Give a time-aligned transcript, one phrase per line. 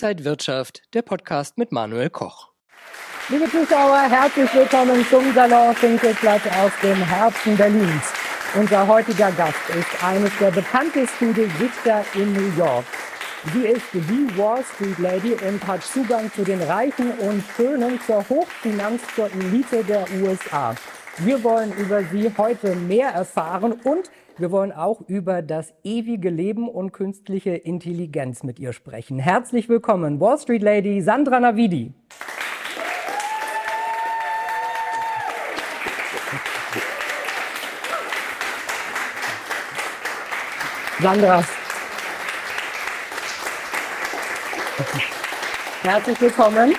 [0.00, 2.50] Inside Wirtschaft, der Podcast mit Manuel Koch.
[3.30, 8.04] Liebe Zuschauer, herzlich willkommen zum Salon Finkelplatz aus dem Herzen Berlins.
[8.54, 12.84] Unser heutiger Gast ist eines der bekanntesten Gesichter in New York.
[13.52, 18.24] Sie ist die Wall Street Lady und hat Zugang zu den Reichen und Schönen, zur
[18.28, 20.76] Hochfinanz, zur Elite der USA.
[21.16, 24.08] Wir wollen über sie heute mehr erfahren und
[24.38, 29.18] wir wollen auch über das ewige Leben und künstliche Intelligenz mit ihr sprechen.
[29.18, 31.92] Herzlich willkommen, Wall Street Lady Sandra Navidi.
[41.00, 41.44] Sandra.
[45.82, 46.74] Herzlich willkommen.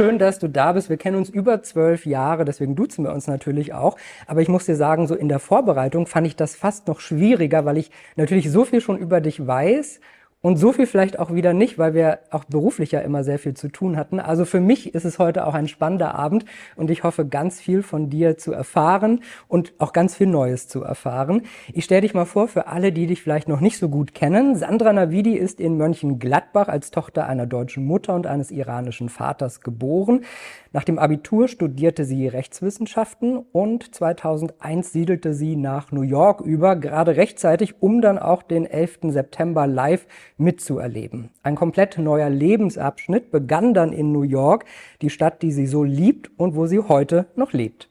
[0.00, 0.88] Schön, dass du da bist.
[0.88, 3.98] Wir kennen uns über zwölf Jahre, deswegen duzen wir uns natürlich auch.
[4.26, 7.66] Aber ich muss dir sagen, so in der Vorbereitung fand ich das fast noch schwieriger,
[7.66, 10.00] weil ich natürlich so viel schon über dich weiß
[10.42, 13.54] und so viel vielleicht auch wieder nicht, weil wir auch beruflich ja immer sehr viel
[13.54, 14.20] zu tun hatten.
[14.20, 16.46] Also für mich ist es heute auch ein spannender Abend
[16.76, 20.82] und ich hoffe, ganz viel von dir zu erfahren und auch ganz viel Neues zu
[20.82, 21.42] erfahren.
[21.74, 24.56] Ich stelle dich mal vor für alle, die dich vielleicht noch nicht so gut kennen.
[24.56, 30.24] Sandra Navidi ist in Mönchengladbach als Tochter einer deutschen Mutter und eines iranischen Vaters geboren.
[30.72, 37.16] Nach dem Abitur studierte sie Rechtswissenschaften und 2001 siedelte sie nach New York über, gerade
[37.16, 39.00] rechtzeitig, um dann auch den 11.
[39.08, 41.30] September live mitzuerleben.
[41.42, 44.64] Ein komplett neuer Lebensabschnitt begann dann in New York,
[45.02, 47.89] die Stadt, die sie so liebt und wo sie heute noch lebt.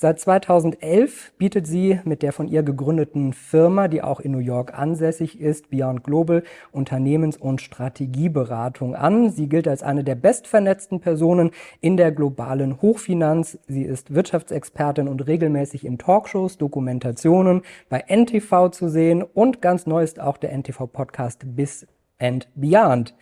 [0.00, 4.78] Seit 2011 bietet sie mit der von ihr gegründeten Firma, die auch in New York
[4.78, 9.30] ansässig ist, Beyond Global, Unternehmens- und Strategieberatung an.
[9.30, 13.58] Sie gilt als eine der bestvernetzten Personen in der globalen Hochfinanz.
[13.66, 20.04] Sie ist Wirtschaftsexpertin und regelmäßig in Talkshows, Dokumentationen bei NTV zu sehen und ganz neu
[20.04, 21.88] ist auch der NTV-Podcast Bis
[22.20, 23.16] and Beyond.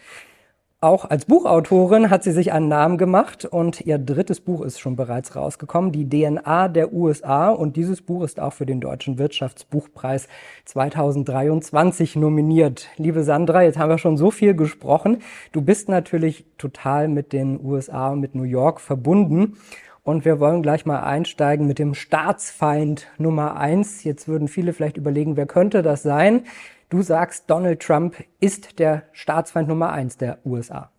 [0.83, 4.95] Auch als Buchautorin hat sie sich einen Namen gemacht und ihr drittes Buch ist schon
[4.95, 7.49] bereits rausgekommen, die DNA der USA.
[7.49, 10.29] Und dieses Buch ist auch für den Deutschen Wirtschaftsbuchpreis
[10.67, 12.89] 2023 nominiert.
[12.99, 15.23] Liebe Sandra, jetzt haben wir schon so viel gesprochen.
[15.53, 19.57] Du bist natürlich total mit den USA und mit New York verbunden.
[20.03, 24.05] Und wir wollen gleich mal einsteigen mit dem Staatsfeind Nummer eins.
[24.05, 26.43] Jetzt würden viele vielleicht überlegen, wer könnte das sein?
[26.89, 30.91] Du sagst, Donald Trump ist der Staatsfeind Nummer eins der USA.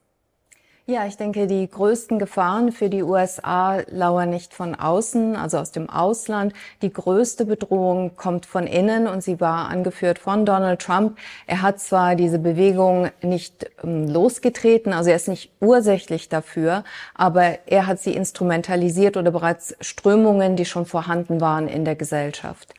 [0.90, 5.72] Ja, ich denke, die größten Gefahren für die USA lauern nicht von außen, also aus
[5.72, 6.54] dem Ausland.
[6.82, 11.18] Die größte Bedrohung kommt von innen und sie war angeführt von Donald Trump.
[11.46, 17.60] Er hat zwar diese Bewegung nicht ähm, losgetreten, also er ist nicht ursächlich dafür, aber
[17.66, 22.74] er hat sie instrumentalisiert oder bereits Strömungen, die schon vorhanden waren in der Gesellschaft.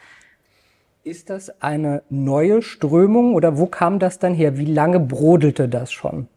[1.08, 4.58] Ist das eine neue Strömung oder wo kam das dann her?
[4.58, 6.28] Wie lange brodelte das schon?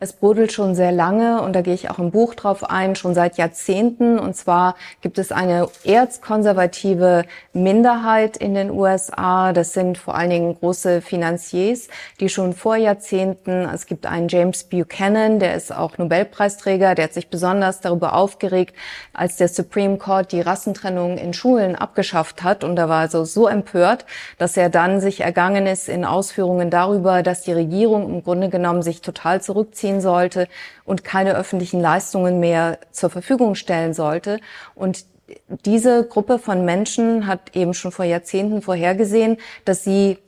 [0.00, 3.14] Es brodelt schon sehr lange und da gehe ich auch im Buch drauf ein, schon
[3.14, 4.20] seit Jahrzehnten.
[4.20, 9.52] Und zwar gibt es eine erzkonservative Minderheit in den USA.
[9.52, 11.88] Das sind vor allen Dingen große Finanziers,
[12.20, 17.14] die schon vor Jahrzehnten, es gibt einen James Buchanan, der ist auch Nobelpreisträger, der hat
[17.14, 18.76] sich besonders darüber aufgeregt,
[19.12, 22.62] als der Supreme Court die Rassentrennung in Schulen abgeschafft hat.
[22.62, 24.06] Und da war also so empört,
[24.38, 28.82] dass er dann sich ergangen ist in Ausführungen darüber, dass die Regierung im Grunde genommen
[28.82, 30.48] sich total zurückzieht ziehen sollte
[30.84, 34.40] und keine öffentlichen Leistungen mehr zur Verfügung stellen sollte.
[34.74, 35.04] Und
[35.64, 40.18] diese Gruppe von Menschen hat eben schon vor Jahrzehnten vorhergesehen, dass sie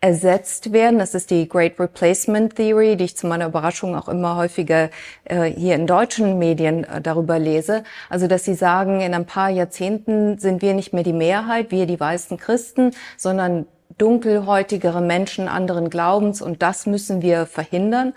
[0.00, 0.98] ersetzt werden.
[0.98, 4.90] Das ist die Great Replacement Theory, die ich zu meiner Überraschung auch immer häufiger
[5.24, 7.84] äh, hier in deutschen Medien äh, darüber lese.
[8.10, 11.86] Also, dass sie sagen, in ein paar Jahrzehnten sind wir nicht mehr die Mehrheit, wir
[11.86, 13.66] die weißen Christen, sondern
[13.98, 18.12] dunkelhäutigere Menschen anderen Glaubens und das müssen wir verhindern.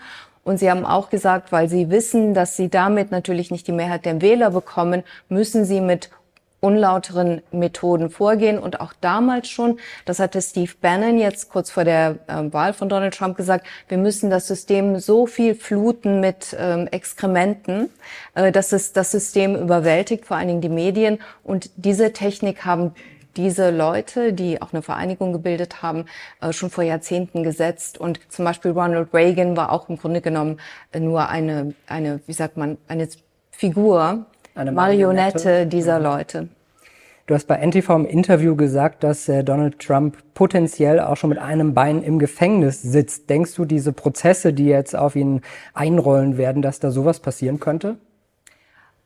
[0.48, 4.06] Und Sie haben auch gesagt, weil Sie wissen, dass Sie damit natürlich nicht die Mehrheit
[4.06, 6.08] der Wähler bekommen, müssen Sie mit
[6.60, 8.58] unlauteren Methoden vorgehen.
[8.58, 12.88] Und auch damals schon, das hatte Steve Bannon jetzt kurz vor der äh, Wahl von
[12.88, 17.90] Donald Trump gesagt, wir müssen das System so viel fluten mit ähm, Exkrementen,
[18.34, 21.18] äh, dass es das System überwältigt, vor allen Dingen die Medien.
[21.44, 22.94] Und diese Technik haben
[23.38, 26.04] diese Leute, die auch eine Vereinigung gebildet haben,
[26.42, 27.96] äh, schon vor Jahrzehnten gesetzt.
[27.96, 30.58] Und zum Beispiel Ronald Reagan war auch im Grunde genommen
[30.92, 33.08] äh, nur eine, eine wie sagt man, eine
[33.52, 36.04] Figur, eine Marionette, Marionette dieser mhm.
[36.04, 36.48] Leute.
[37.28, 41.38] Du hast bei NTV im Interview gesagt, dass äh, Donald Trump potenziell auch schon mit
[41.38, 43.30] einem Bein im Gefängnis sitzt.
[43.30, 45.42] Denkst du, diese Prozesse, die jetzt auf ihn
[45.74, 47.98] einrollen werden, dass da sowas passieren könnte?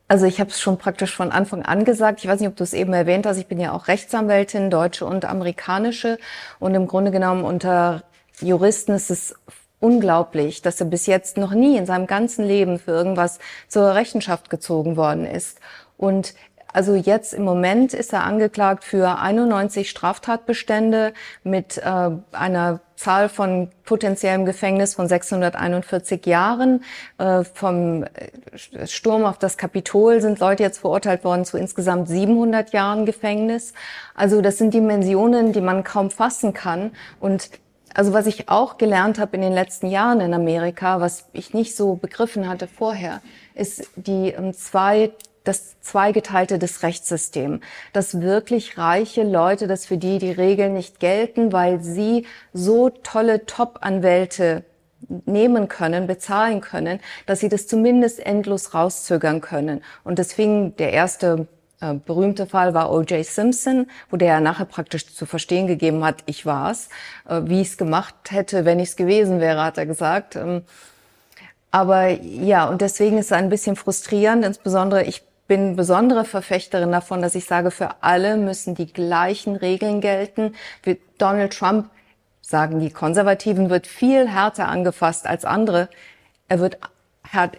[0.07, 2.19] Also ich habe es schon praktisch von Anfang an gesagt.
[2.23, 3.37] Ich weiß nicht, ob du es eben erwähnt hast.
[3.37, 6.19] Ich bin ja auch Rechtsanwältin, deutsche und amerikanische.
[6.59, 8.03] Und im Grunde genommen unter
[8.41, 9.35] Juristen ist es
[9.79, 14.49] unglaublich, dass er bis jetzt noch nie in seinem ganzen Leben für irgendwas zur Rechenschaft
[14.49, 15.59] gezogen worden ist.
[15.97, 16.33] Und
[16.73, 23.69] also jetzt im Moment ist er angeklagt für 91 Straftatbestände mit äh, einer Zahl von
[23.85, 26.83] potenziellem Gefängnis von 641 Jahren.
[27.19, 32.73] Äh, vom äh, Sturm auf das Kapitol sind Leute jetzt verurteilt worden zu insgesamt 700
[32.73, 33.73] Jahren Gefängnis.
[34.15, 36.91] Also das sind Dimensionen, die man kaum fassen kann.
[37.19, 37.49] Und
[37.93, 41.75] also was ich auch gelernt habe in den letzten Jahren in Amerika, was ich nicht
[41.75, 43.21] so begriffen hatte vorher,
[43.53, 45.11] ist die ähm, zwei
[45.43, 47.61] das Zweigeteilte des Rechtssystems,
[47.91, 53.45] dass wirklich reiche Leute, dass für die die Regeln nicht gelten, weil sie so tolle
[53.45, 54.63] Top-Anwälte
[55.25, 59.83] nehmen können, bezahlen können, dass sie das zumindest endlos rauszögern können.
[60.03, 61.47] Und deswegen der erste
[61.81, 63.25] äh, berühmte Fall war O.J.
[63.25, 66.87] Simpson, wo der ja nachher praktisch zu verstehen gegeben hat, ich war's.
[67.27, 70.37] Äh, wie ich es gemacht hätte, wenn ich es gewesen wäre, hat er gesagt.
[70.37, 70.61] Ähm,
[71.71, 77.21] aber ja, und deswegen ist es ein bisschen frustrierend, insbesondere ich bin besondere Verfechterin davon,
[77.21, 80.55] dass ich sage, für alle müssen die gleichen Regeln gelten.
[80.83, 81.89] Wie Donald Trump,
[82.41, 85.89] sagen die Konservativen, wird viel härter angefasst als andere.
[86.47, 86.77] Er wird,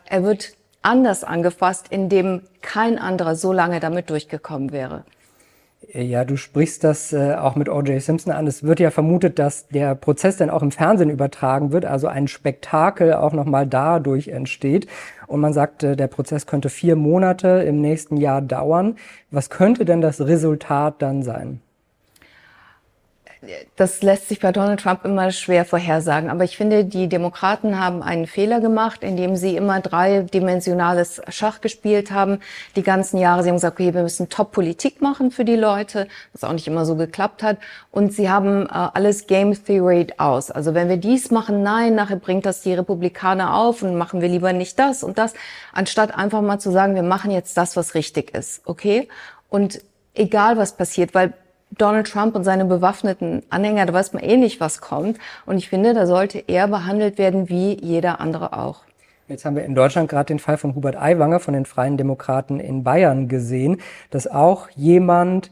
[0.06, 5.04] er wird anders angefasst, indem kein anderer so lange damit durchgekommen wäre.
[5.92, 8.00] Ja, du sprichst das äh, auch mit O.J.
[8.00, 8.46] Simpson an.
[8.46, 12.28] Es wird ja vermutet, dass der Prozess dann auch im Fernsehen übertragen wird, also ein
[12.28, 14.86] Spektakel auch nochmal dadurch entsteht.
[15.26, 18.96] Und man sagt, äh, der Prozess könnte vier Monate im nächsten Jahr dauern.
[19.30, 21.60] Was könnte denn das Resultat dann sein?
[23.76, 26.30] Das lässt sich bei Donald Trump immer schwer vorhersagen.
[26.30, 32.10] Aber ich finde, die Demokraten haben einen Fehler gemacht, indem sie immer dreidimensionales Schach gespielt
[32.10, 32.40] haben.
[32.76, 36.44] Die ganzen Jahre, sie haben gesagt, okay, wir müssen Top-Politik machen für die Leute, was
[36.44, 37.58] auch nicht immer so geklappt hat.
[37.90, 40.50] Und sie haben äh, alles Game Theory aus.
[40.50, 44.28] Also wenn wir dies machen, nein, nachher bringt das die Republikaner auf und machen wir
[44.28, 45.34] lieber nicht das und das,
[45.72, 48.62] anstatt einfach mal zu sagen, wir machen jetzt das, was richtig ist.
[48.64, 49.08] Okay?
[49.48, 49.80] Und
[50.14, 51.34] egal was passiert, weil
[51.70, 55.18] Donald Trump und seine bewaffneten Anhänger, da weiß man eh nicht, was kommt.
[55.46, 58.84] Und ich finde, da sollte er behandelt werden wie jeder andere auch.
[59.26, 62.60] Jetzt haben wir in Deutschland gerade den Fall von Hubert Aiwanger von den Freien Demokraten
[62.60, 63.80] in Bayern gesehen,
[64.10, 65.50] dass auch jemand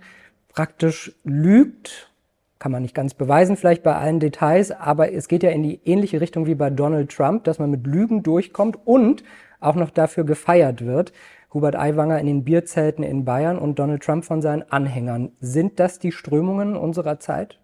[0.53, 2.11] praktisch lügt,
[2.59, 5.81] kann man nicht ganz beweisen vielleicht bei allen Details, aber es geht ja in die
[5.85, 9.25] ähnliche Richtung wie bei Donald Trump, dass man mit Lügen durchkommt und
[9.59, 11.13] auch noch dafür gefeiert wird.
[11.55, 15.33] Hubert Aiwanger in den Bierzelten in Bayern und Donald Trump von seinen Anhängern.
[15.41, 17.59] Sind das die Strömungen unserer Zeit?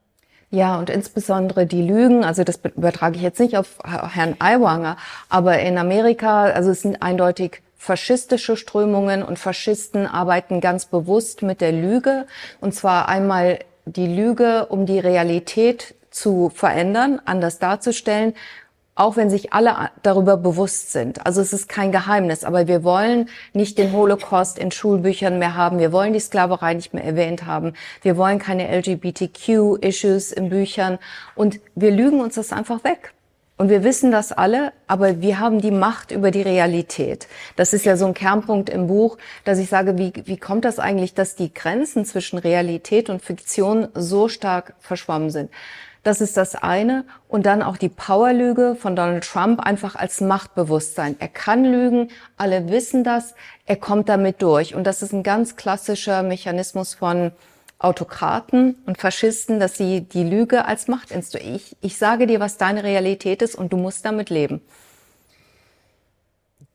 [0.50, 4.96] Ja, und insbesondere die Lügen, also das übertrage ich jetzt nicht auf Herrn Aiwanger,
[5.28, 11.60] aber in Amerika, also es sind eindeutig faschistische Strömungen und Faschisten arbeiten ganz bewusst mit
[11.60, 12.26] der Lüge.
[12.60, 18.34] Und zwar einmal die Lüge, um die Realität zu verändern, anders darzustellen
[18.98, 21.24] auch wenn sich alle darüber bewusst sind.
[21.24, 25.78] Also es ist kein Geheimnis, aber wir wollen nicht den Holocaust in Schulbüchern mehr haben.
[25.78, 27.74] Wir wollen die Sklaverei nicht mehr erwähnt haben.
[28.02, 30.98] Wir wollen keine LGBTQ-Issues in Büchern
[31.36, 33.12] und wir lügen uns das einfach weg.
[33.56, 37.26] Und wir wissen das alle, aber wir haben die Macht über die Realität.
[37.56, 40.78] Das ist ja so ein Kernpunkt im Buch, dass ich sage, wie, wie kommt das
[40.78, 45.50] eigentlich, dass die Grenzen zwischen Realität und Fiktion so stark verschwommen sind?
[46.02, 47.04] Das ist das eine.
[47.28, 51.16] Und dann auch die Powerlüge von Donald Trump einfach als Machtbewusstsein.
[51.18, 53.34] Er kann lügen, alle wissen das,
[53.66, 54.74] er kommt damit durch.
[54.74, 57.32] Und das ist ein ganz klassischer Mechanismus von
[57.78, 62.82] Autokraten und Faschisten, dass sie die Lüge als Macht ich, ich sage dir, was deine
[62.82, 64.60] Realität ist und du musst damit leben.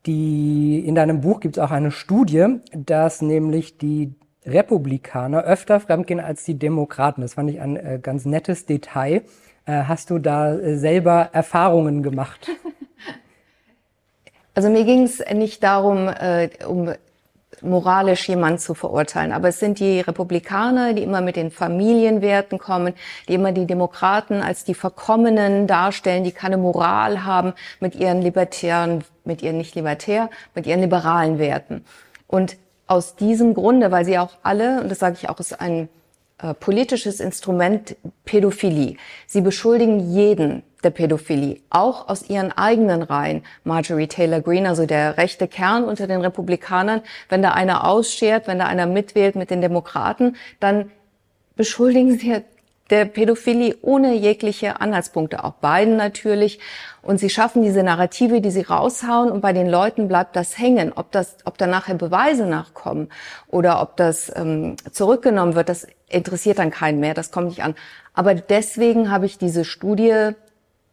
[0.06, 4.14] Die, in deinem Buch gibt es auch eine Studie, dass nämlich die
[4.46, 7.22] Republikaner öfter fremdgehen als die Demokraten.
[7.22, 9.24] Das fand ich ein äh, ganz nettes Detail.
[9.66, 12.50] Äh, hast du da äh, selber Erfahrungen gemacht?
[14.56, 16.94] Also mir ging es nicht darum, äh, um
[17.62, 19.32] moralisch jemand zu verurteilen.
[19.32, 22.94] Aber es sind die Republikaner, die immer mit den Familienwerten kommen,
[23.28, 29.04] die immer die Demokraten als die Verkommenen darstellen, die keine Moral haben mit ihren libertären,
[29.24, 31.86] mit ihren nicht libertär, mit ihren liberalen Werten.
[32.28, 32.58] Und
[32.88, 35.90] aus diesem Grunde, weil sie auch alle, und das sage ich auch, ist ein
[36.40, 38.98] äh, politisches Instrument Pädophilie.
[39.28, 43.44] Sie beschuldigen jeden der Pädophilie, auch aus ihren eigenen Reihen.
[43.64, 48.60] Marjorie Taylor Greene, also der rechte Kern unter den Republikanern, wenn da einer ausschert, wenn
[48.60, 50.92] da einer mitwählt mit den Demokraten, dann
[51.56, 52.42] beschuldigen sie
[52.90, 56.60] der Pädophilie ohne jegliche Anhaltspunkte, auch beiden natürlich.
[57.02, 60.94] Und sie schaffen diese Narrative, die sie raushauen und bei den Leuten bleibt das hängen.
[60.94, 63.10] Ob das, ob da nachher Beweise nachkommen
[63.48, 67.76] oder ob das ähm, zurückgenommen wird, das interessiert dann keinen mehr, das kommt nicht an.
[68.14, 70.34] Aber deswegen habe ich diese Studie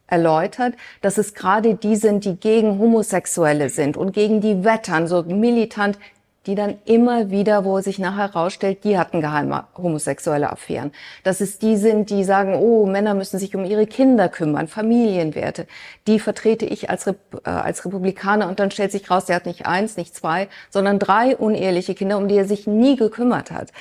[0.07, 5.23] erläutert, dass es gerade die sind, die gegen Homosexuelle sind und gegen die wettern, so
[5.23, 5.99] militant,
[6.47, 10.93] die dann immer wieder, wo sich nachher herausstellt, die hatten geheime homosexuelle Affären.
[11.23, 15.67] Dass es die sind, die sagen, oh, Männer müssen sich um ihre Kinder kümmern, Familienwerte.
[16.07, 19.47] Die vertrete ich als, Rep äh, als Republikaner und dann stellt sich raus, er hat
[19.47, 23.73] nicht eins, nicht zwei, sondern drei uneheliche Kinder, um die er sich nie gekümmert hat.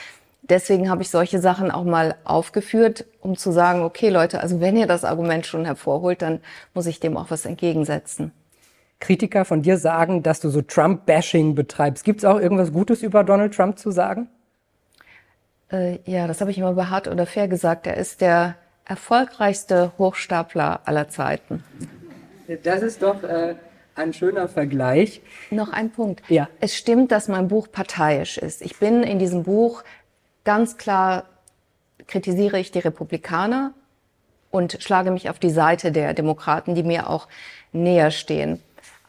[0.41, 4.75] Deswegen habe ich solche Sachen auch mal aufgeführt, um zu sagen, okay Leute, also wenn
[4.75, 6.41] ihr das Argument schon hervorholt, dann
[6.73, 8.31] muss ich dem auch was entgegensetzen.
[8.99, 12.03] Kritiker von dir sagen, dass du so Trump-Bashing betreibst.
[12.03, 14.27] Gibt es auch irgendwas Gutes über Donald Trump zu sagen?
[15.71, 17.87] Äh, ja, das habe ich immer bei hart oder fair gesagt.
[17.87, 21.63] Er ist der erfolgreichste Hochstapler aller Zeiten.
[22.63, 23.55] Das ist doch äh,
[23.95, 25.21] ein schöner Vergleich.
[25.51, 26.23] Noch ein Punkt.
[26.29, 26.49] Ja.
[26.59, 28.61] Es stimmt, dass mein Buch parteiisch ist.
[28.61, 29.83] Ich bin in diesem Buch
[30.43, 31.25] ganz klar,
[32.07, 33.73] kritisiere ich die Republikaner
[34.49, 37.27] und schlage mich auf die Seite der Demokraten, die mir auch
[37.71, 38.59] näher stehen.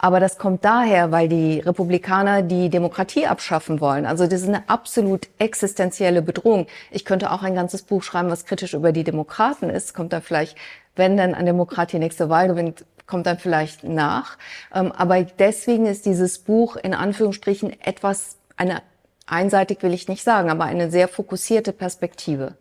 [0.03, 4.07] Aber das kommt daher, weil die Republikaner die Demokratie abschaffen wollen.
[4.07, 6.67] Also das ist eine absolut existenzielle Bedrohung.
[6.91, 9.93] Ich könnte auch ein ganzes Buch schreiben, was kritisch über die Demokraten ist.
[9.93, 10.57] Kommt dann vielleicht,
[10.97, 14.39] wenn dann ein Demokrat die nächste Wahl gewinnt, kommt dann vielleicht nach.
[14.75, 18.81] Ähm, aber deswegen ist dieses Buch in Anführungsstrichen etwas, eine
[19.27, 22.55] einseitig will ich nicht sagen, aber eine sehr fokussierte Perspektive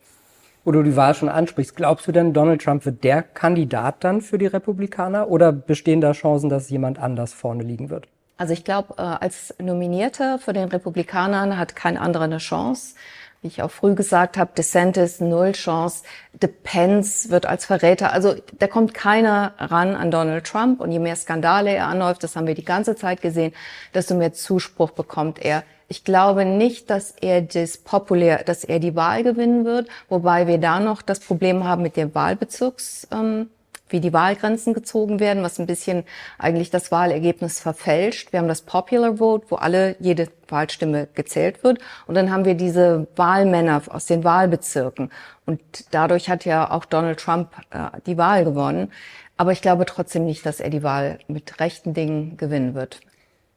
[0.64, 1.76] wo du die Wahl schon ansprichst.
[1.76, 6.12] Glaubst du denn, Donald Trump wird der Kandidat dann für die Republikaner oder bestehen da
[6.12, 8.08] Chancen, dass jemand anders vorne liegen wird?
[8.38, 12.96] Also ich glaube, äh, als Nominierter für den Republikanern hat kein anderer eine Chance.
[13.42, 18.12] Wie ich auch früh gesagt habe, DeSantis null Chance, Depends wird als Verräter.
[18.12, 20.82] Also da kommt keiner ran an Donald Trump.
[20.82, 23.54] Und je mehr Skandale er anläuft, das haben wir die ganze Zeit gesehen,
[23.94, 25.64] desto mehr Zuspruch bekommt er.
[25.92, 30.60] Ich glaube nicht, dass er das populär, dass er die Wahl gewinnen wird, wobei wir
[30.60, 33.50] da noch das Problem haben mit dem Wahlbezirks, ähm,
[33.90, 36.04] wie die Wahlgrenzen gezogen werden, was ein bisschen
[36.38, 38.32] eigentlich das Wahlergebnis verfälscht.
[38.32, 41.80] Wir haben das Popular Vote, wo alle, jede Wahlstimme gezählt wird.
[42.06, 45.12] Und dann haben wir diese Wahlmänner aus den Wahlbezirken.
[45.48, 48.92] Und dadurch hat ja auch Donald Trump äh, die Wahl gewonnen.
[49.38, 53.02] Aber ich glaube trotzdem nicht, dass er die Wahl mit rechten Dingen gewinnen wird.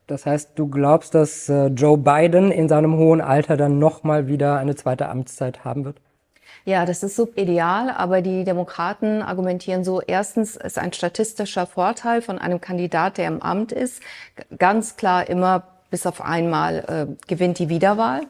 [0.07, 4.59] Das heißt, du glaubst, dass äh, Joe Biden in seinem hohen Alter dann nochmal wieder
[4.59, 5.97] eine zweite Amtszeit haben wird?
[6.65, 12.39] Ja, das ist subideal, aber die Demokraten argumentieren so, erstens ist ein statistischer Vorteil von
[12.39, 14.01] einem Kandidat, der im Amt ist,
[14.59, 18.23] ganz klar immer bis auf einmal äh, gewinnt die Wiederwahl.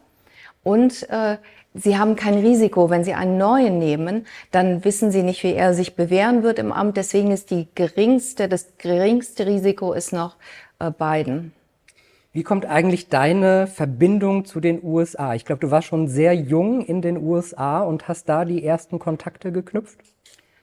[0.62, 1.36] Und äh,
[1.74, 2.90] Sie haben kein Risiko.
[2.90, 6.70] Wenn Sie einen neuen nehmen, dann wissen Sie nicht, wie er sich bewähren wird im
[6.70, 6.98] Amt.
[6.98, 10.36] Deswegen ist die geringste, das geringste Risiko ist noch
[10.78, 11.52] äh, Biden.
[12.34, 15.34] Wie kommt eigentlich deine Verbindung zu den USA?
[15.34, 18.98] Ich glaube, du warst schon sehr jung in den USA und hast da die ersten
[18.98, 19.98] Kontakte geknüpft.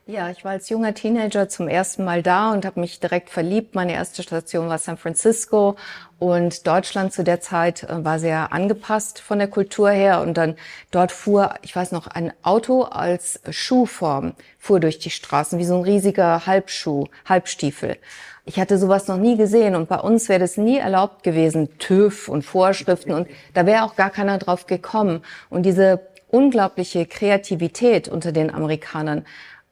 [0.07, 3.75] Ja, ich war als junger Teenager zum ersten Mal da und habe mich direkt verliebt.
[3.75, 5.75] Meine erste Station war San Francisco
[6.17, 10.55] und Deutschland zu der Zeit äh, war sehr angepasst von der Kultur her und dann
[10.89, 15.75] dort fuhr, ich weiß noch, ein Auto als Schuhform fuhr durch die Straßen wie so
[15.75, 17.97] ein riesiger Halbschuh, Halbstiefel.
[18.45, 22.29] Ich hatte sowas noch nie gesehen und bei uns wäre das nie erlaubt gewesen, TÜV
[22.29, 25.21] und Vorschriften und da wäre auch gar keiner drauf gekommen.
[25.49, 29.25] Und diese unglaubliche Kreativität unter den Amerikanern,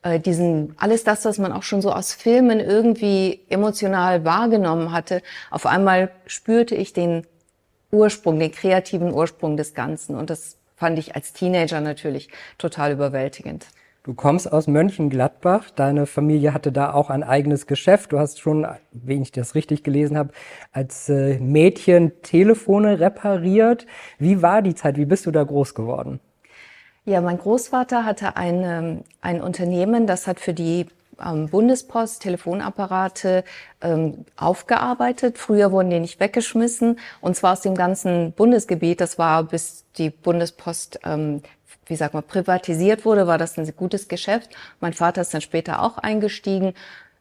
[0.04, 5.22] äh, diesen, alles das, was man auch schon so aus Filmen irgendwie emotional wahrgenommen hatte,
[5.50, 7.26] auf einmal spürte ich den
[7.92, 13.66] Ursprung, den kreativen Ursprung des Ganzen und das fand ich als Teenager natürlich total überwältigend.
[14.08, 18.14] Du kommst aus Mönchengladbach, deine Familie hatte da auch ein eigenes Geschäft.
[18.14, 20.32] Du hast schon, wenn ich das richtig gelesen habe,
[20.72, 23.86] als äh, Mädchen Telefone repariert.
[24.18, 24.96] Wie war die Zeit?
[24.96, 26.22] Wie bist du da groß geworden?
[27.04, 30.86] Ja, mein Großvater hatte ein, ähm, ein Unternehmen, das hat für die
[31.20, 33.44] ähm, Bundespost Telefonapparate
[33.82, 35.38] ähm, aufgearbeitet.
[35.38, 39.02] Früher wurden die nicht weggeschmissen und zwar aus dem ganzen Bundesgebiet.
[39.02, 41.42] Das war bis die Bundespost ähm,
[41.88, 44.50] wie sagt man, privatisiert wurde, war das ein gutes Geschäft.
[44.80, 46.74] Mein Vater ist dann später auch eingestiegen.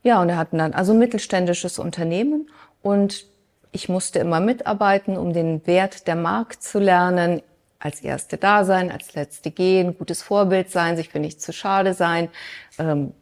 [0.03, 2.51] Ja, und er hatten dann also mittelständisches Unternehmen
[2.83, 3.27] und
[3.73, 7.43] ich musste immer mitarbeiten, um den Wert der Mark zu lernen.
[7.79, 11.93] Als Erste da sein, als Letzte gehen, gutes Vorbild sein, sich für nichts zu schade
[11.93, 12.31] sein.
[12.79, 13.13] Ähm,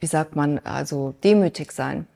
[0.00, 2.06] wie sagt man, also demütig sein.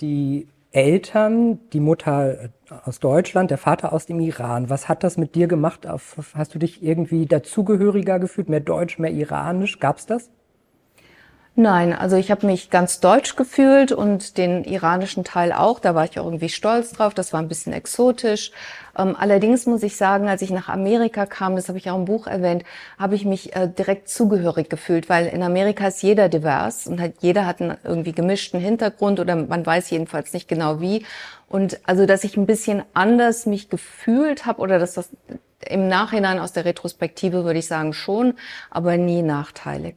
[0.00, 2.48] Die Eltern, die Mutter äh,
[2.84, 4.70] aus Deutschland, der Vater aus dem Iran.
[4.70, 5.86] Was hat das mit dir gemacht?
[5.86, 9.80] Hast du dich irgendwie dazugehöriger gefühlt, mehr deutsch, mehr iranisch?
[9.80, 10.30] Gab's das?
[11.56, 15.80] Nein, also ich habe mich ganz deutsch gefühlt und den iranischen Teil auch.
[15.80, 17.12] Da war ich auch irgendwie stolz drauf.
[17.12, 18.52] Das war ein bisschen exotisch.
[18.96, 22.04] Ähm, allerdings muss ich sagen, als ich nach Amerika kam, das habe ich auch im
[22.04, 22.64] Buch erwähnt,
[22.98, 27.14] habe ich mich äh, direkt zugehörig gefühlt, weil in Amerika ist jeder divers und hat,
[27.20, 31.04] jeder hat einen irgendwie gemischten Hintergrund oder man weiß jedenfalls nicht genau wie.
[31.48, 35.10] Und also, dass ich ein bisschen anders mich gefühlt habe oder dass das
[35.68, 38.34] im Nachhinein aus der Retrospektive würde ich sagen schon,
[38.70, 39.96] aber nie nachteilig.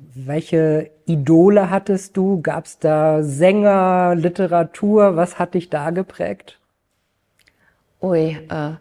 [0.00, 2.40] Welche Idole hattest du?
[2.40, 5.16] Gab es da Sänger, Literatur?
[5.16, 6.60] Was hat dich da geprägt?
[8.00, 8.76] Ui, äh,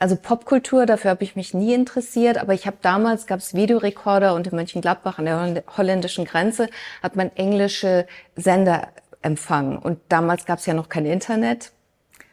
[0.00, 4.34] also Popkultur, dafür habe ich mich nie interessiert, aber ich habe damals, gab es Videorekorder
[4.34, 6.68] und in Mönchengladbach an der holländischen Grenze
[7.00, 8.88] hat man englische Sender
[9.22, 9.78] empfangen.
[9.78, 11.70] Und damals gab es ja noch kein Internet,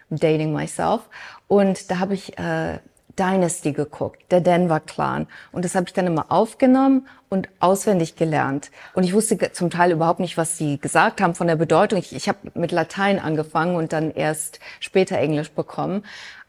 [0.09, 1.01] dating myself.
[1.47, 2.79] Und da habe ich äh,
[3.17, 5.27] Dynasty geguckt, der Denver Clan.
[5.51, 8.71] Und das habe ich dann immer aufgenommen und auswendig gelernt.
[8.93, 11.99] Und ich wusste zum Teil überhaupt nicht, was sie gesagt haben von der Bedeutung.
[11.99, 16.03] Ich, ich habe mit Latein angefangen und dann erst später Englisch bekommen.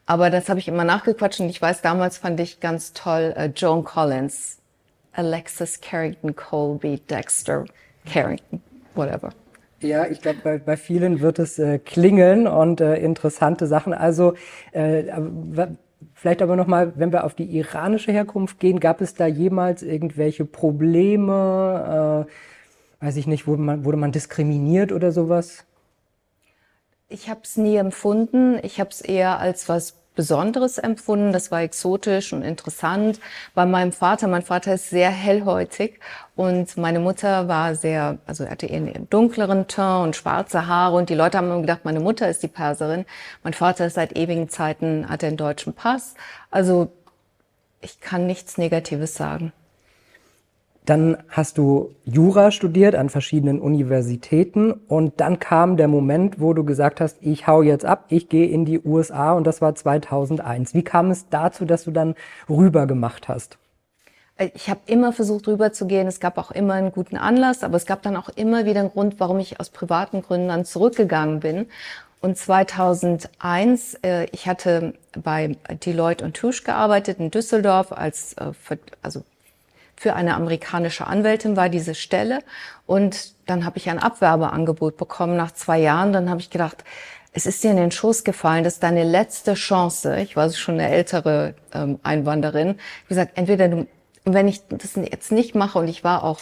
[0.05, 3.49] Aber das habe ich immer nachgequatscht und ich weiß, damals fand ich ganz toll äh,
[3.55, 4.59] Joan Collins,
[5.13, 7.65] Alexis Carrington Colby, Dexter
[8.11, 8.61] Carrington,
[8.93, 9.31] whatever.
[9.81, 13.93] Ja, ich glaube, bei, bei vielen wird es äh, klingeln und äh, interessante Sachen.
[13.93, 14.35] Also
[14.71, 15.11] äh,
[16.25, 20.43] Vielleicht aber nochmal, wenn wir auf die iranische Herkunft gehen, gab es da jemals irgendwelche
[20.43, 22.25] Probleme?
[22.99, 25.65] Äh, weiß ich nicht, wurde man, wurde man diskriminiert oder sowas?
[27.09, 28.57] Ich habe es nie empfunden.
[28.63, 31.33] Ich habe es eher als was Besonderes empfunden.
[31.33, 33.19] Das war exotisch und interessant.
[33.53, 35.99] Bei meinem Vater, mein Vater ist sehr hellhäutig
[36.35, 40.95] und meine Mutter war sehr, also er hatte eher einen dunkleren Teint und schwarze Haare
[40.95, 43.05] und die Leute haben immer gedacht, meine Mutter ist die Perserin.
[43.43, 46.15] Mein Vater ist seit ewigen Zeiten, hat einen deutschen Pass.
[46.49, 46.91] Also
[47.81, 49.53] ich kann nichts Negatives sagen.
[50.85, 56.63] Dann hast du Jura studiert an verschiedenen Universitäten und dann kam der Moment, wo du
[56.63, 60.75] gesagt hast, ich hau jetzt ab, ich gehe in die USA und das war 2001.
[60.75, 62.13] Wie kam es dazu, dass du dann
[62.47, 63.57] rüber gemacht hast?
[64.53, 66.07] Ich habe immer versucht rüberzugehen.
[66.07, 68.91] Es gab auch immer einen guten Anlass, aber es gab dann auch immer wieder einen
[68.91, 71.67] Grund, warum ich aus privaten Gründen dann zurückgegangen bin.
[72.19, 78.51] Und 2001, äh, ich hatte bei Deloitte und Touche gearbeitet in Düsseldorf als äh,
[79.01, 79.23] also
[79.97, 82.39] für eine amerikanische Anwältin war diese Stelle.
[82.85, 86.13] Und dann habe ich ein Abwerbeangebot bekommen nach zwei Jahren.
[86.13, 86.83] Dann habe ich gedacht,
[87.37, 90.17] es ist dir in den Schoß gefallen, das ist deine letzte Chance.
[90.19, 92.75] Ich war schon eine ältere ähm, Einwanderin.
[93.07, 93.87] Wie gesagt, entweder du,
[94.23, 96.39] wenn ich das jetzt nicht mache und ich war auch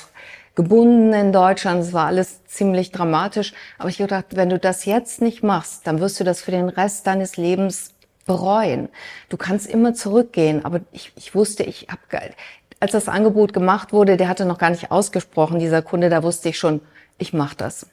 [0.53, 5.19] gebunden in Deutschland, es war alles ziemlich dramatisch, aber ich gedacht, wenn du das jetzt
[5.19, 7.93] nicht machst, dann wirst du das für den Rest deines Lebens
[8.27, 8.89] bereuen.
[9.29, 12.01] Du kannst immer zurückgehen, aber ich, ich wusste, ich habe
[12.83, 16.49] als das Angebot gemacht wurde, der hatte noch gar nicht ausgesprochen, dieser Kunde, da wusste
[16.49, 16.81] ich schon,
[17.17, 17.87] ich mache das.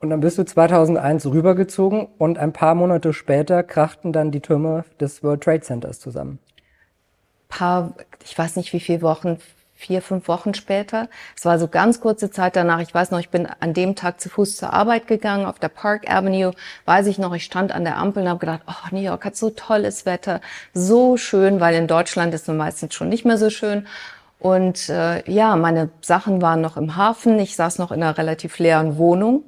[0.00, 4.84] Und dann bist du 2001 rübergezogen und ein paar Monate später krachten dann die Türme
[4.98, 6.40] des World Trade Centers zusammen.
[7.48, 7.94] Paar,
[8.24, 9.38] ich weiß nicht wie viele Wochen,
[9.76, 11.08] vier, fünf Wochen später.
[11.36, 12.80] Es war so ganz kurze Zeit danach.
[12.80, 15.68] Ich weiß noch, ich bin an dem Tag zu Fuß zur Arbeit gegangen auf der
[15.68, 16.52] Park Avenue.
[16.86, 19.36] Weiß ich noch, ich stand an der Ampel und habe gedacht, oh, New York hat
[19.36, 20.40] so tolles Wetter,
[20.72, 23.86] so schön, weil in Deutschland ist es meistens schon nicht mehr so schön.
[24.38, 27.38] Und äh, ja, meine Sachen waren noch im Hafen.
[27.38, 29.44] Ich saß noch in einer relativ leeren Wohnung.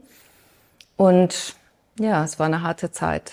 [0.97, 1.55] Und
[1.99, 3.33] ja, es war eine harte Zeit.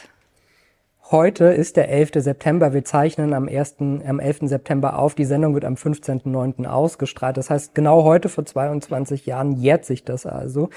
[1.11, 2.13] Heute ist der 11.
[2.15, 2.73] September.
[2.73, 4.49] Wir zeichnen am, 1., am 11.
[4.49, 5.13] September auf.
[5.13, 6.65] Die Sendung wird am 15.09.
[6.65, 7.37] ausgestrahlt.
[7.37, 10.71] Das heißt, genau heute vor 22 Jahren jährt sich das also.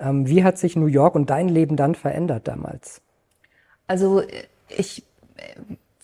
[0.00, 3.02] Ähm, wie hat sich New York und dein Leben dann verändert damals?
[3.86, 4.22] Also
[4.74, 5.04] ich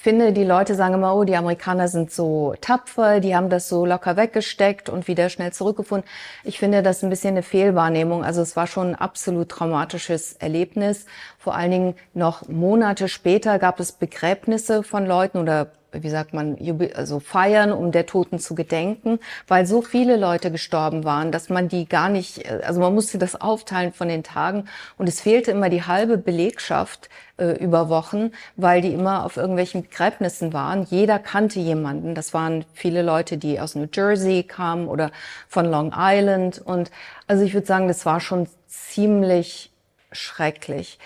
[0.01, 3.85] finde, die Leute sagen immer, oh, die Amerikaner sind so tapfer, die haben das so
[3.85, 6.09] locker weggesteckt und wieder schnell zurückgefunden.
[6.43, 8.25] Ich finde das ein bisschen eine Fehlwahrnehmung.
[8.25, 11.05] Also es war schon ein absolut traumatisches Erlebnis.
[11.41, 16.59] Vor allen Dingen noch Monate später gab es Begräbnisse von Leuten oder wie sagt man,
[16.95, 21.69] also feiern, um der Toten zu gedenken, weil so viele Leute gestorben waren, dass man
[21.69, 24.67] die gar nicht, also man musste das aufteilen von den Tagen
[24.99, 29.83] und es fehlte immer die halbe Belegschaft äh, über Wochen, weil die immer auf irgendwelchen
[29.83, 30.83] Begräbnissen waren.
[30.91, 32.15] Jeder kannte jemanden.
[32.15, 35.11] Das waren viele Leute, die aus New Jersey kamen oder
[35.49, 36.91] von Long Island und
[37.27, 39.71] also ich würde sagen, das war schon ziemlich
[40.13, 40.99] schrecklich.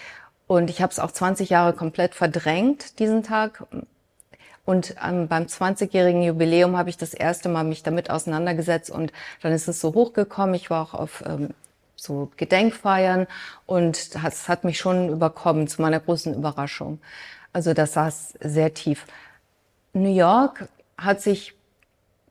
[0.47, 3.67] Und ich habe es auch 20 Jahre komplett verdrängt, diesen Tag.
[4.65, 9.53] Und ähm, beim 20-jährigen Jubiläum habe ich das erste Mal mich damit auseinandergesetzt und dann
[9.53, 10.55] ist es so hochgekommen.
[10.55, 11.51] Ich war auch auf ähm,
[11.97, 13.27] so Gedenkfeiern
[13.67, 16.99] und das hat mich schon überkommen, zu meiner großen Überraschung.
[17.53, 19.07] Also das saß sehr tief.
[19.93, 21.55] New York hat sich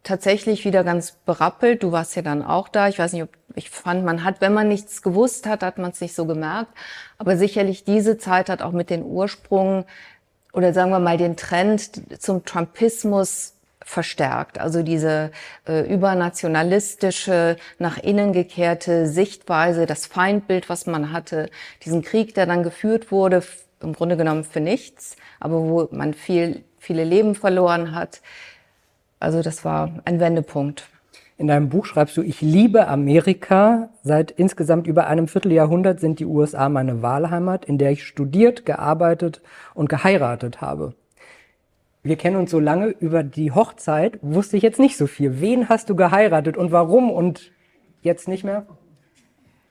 [0.04, 1.84] tatsächlich wieder ganz berappelt.
[1.84, 2.88] Du warst ja dann auch da.
[2.90, 5.92] Ich weiß nicht, ob Ich fand, man hat, wenn man nichts gewusst hat, hat man
[5.92, 6.72] es nicht so gemerkt.
[7.18, 9.86] Aber sicherlich diese Zeit hat auch mit den Ursprüngen
[10.52, 13.54] oder sagen wir mal den Trend zum Trumpismus
[13.86, 14.60] verstärkt.
[14.60, 15.32] Also diese
[15.68, 21.50] äh, übernationalistische, nach innen gekehrte Sichtweise, das Feindbild, was man hatte,
[21.84, 23.44] diesen Krieg, der dann geführt wurde,
[23.82, 28.22] im Grunde genommen für nichts, aber wo man viel, viele Leben verloren hat.
[29.24, 30.90] Also das war ein Wendepunkt.
[31.38, 33.90] In deinem Buch schreibst du, ich liebe Amerika.
[34.04, 39.42] Seit insgesamt über einem Vierteljahrhundert sind die USA meine Wahlheimat, in der ich studiert, gearbeitet
[39.74, 40.94] und geheiratet habe.
[42.04, 45.40] Wir kennen uns so lange, über die Hochzeit wusste ich jetzt nicht so viel.
[45.40, 47.54] Wen hast du geheiratet und warum und
[48.02, 48.66] jetzt nicht mehr?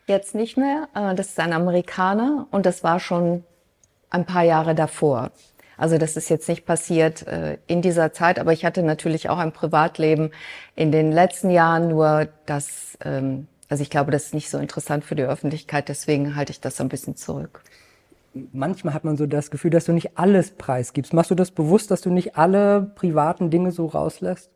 [0.06, 0.88] Jetzt nicht mehr.
[0.94, 3.44] Äh, das ist ein Amerikaner und das war schon
[4.08, 5.30] ein paar Jahre davor.
[5.76, 9.38] Also das ist jetzt nicht passiert äh, in dieser Zeit, aber ich hatte natürlich auch
[9.38, 10.30] ein Privatleben
[10.76, 15.04] in den letzten Jahren, nur das, ähm, also ich glaube, das ist nicht so interessant
[15.04, 17.62] für die Öffentlichkeit, deswegen halte ich das so ein bisschen zurück.
[18.52, 21.12] Manchmal hat man so das Gefühl, dass du nicht alles preisgibst.
[21.12, 24.50] Machst du das bewusst, dass du nicht alle privaten Dinge so rauslässt?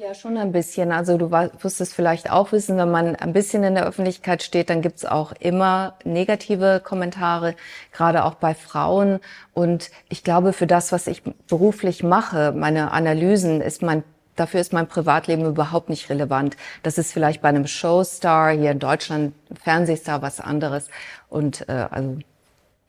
[0.00, 0.92] Ja, schon ein bisschen.
[0.92, 4.70] Also du wirst es vielleicht auch wissen, wenn man ein bisschen in der Öffentlichkeit steht,
[4.70, 7.56] dann gibt's auch immer negative Kommentare,
[7.90, 9.18] gerade auch bei Frauen.
[9.54, 14.04] Und ich glaube, für das, was ich beruflich mache, meine Analysen, ist mein
[14.36, 16.56] Dafür ist mein Privatleben überhaupt nicht relevant.
[16.84, 20.90] Das ist vielleicht bei einem Showstar hier in Deutschland, Fernsehstar, was anderes.
[21.28, 22.18] Und äh, also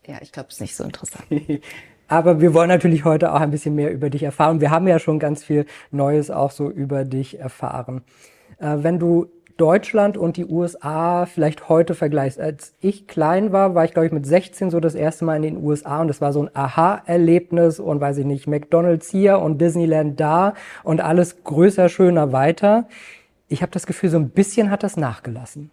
[0.06, 1.26] ja, ich glaube, es ist nicht so interessant.
[2.10, 4.60] Aber wir wollen natürlich heute auch ein bisschen mehr über dich erfahren.
[4.60, 8.02] Wir haben ja schon ganz viel Neues auch so über dich erfahren.
[8.58, 12.40] Äh, wenn du Deutschland und die USA vielleicht heute vergleichst.
[12.40, 15.42] Als ich klein war, war ich, glaube ich, mit 16 so das erste Mal in
[15.42, 19.60] den USA und das war so ein Aha-Erlebnis und weiß ich nicht, McDonalds hier und
[19.60, 22.88] Disneyland da und alles größer, schöner, weiter.
[23.50, 25.72] Ich habe das Gefühl, so ein bisschen hat das nachgelassen.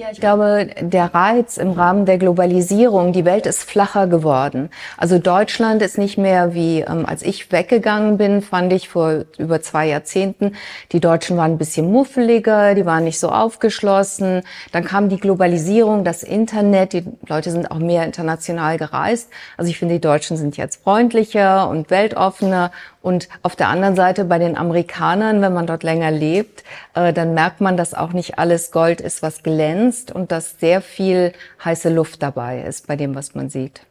[0.00, 4.70] Ja, ich glaube, der Reiz im Rahmen der Globalisierung, die Welt ist flacher geworden.
[4.96, 9.60] Also Deutschland ist nicht mehr wie, ähm, als ich weggegangen bin, fand ich vor über
[9.60, 10.54] zwei Jahrzehnten,
[10.92, 14.40] die Deutschen waren ein bisschen muffeliger, die waren nicht so aufgeschlossen.
[14.72, 19.28] Dann kam die Globalisierung, das Internet, die Leute sind auch mehr international gereist.
[19.58, 22.70] Also ich finde, die Deutschen sind jetzt freundlicher und weltoffener
[23.02, 27.34] und auf der anderen Seite bei den Amerikanern, wenn man dort länger lebt, äh, dann
[27.34, 31.32] merkt man, dass auch nicht alles Gold ist, was glänzt und dass sehr viel
[31.64, 33.86] heiße Luft dabei ist bei dem, was man sieht.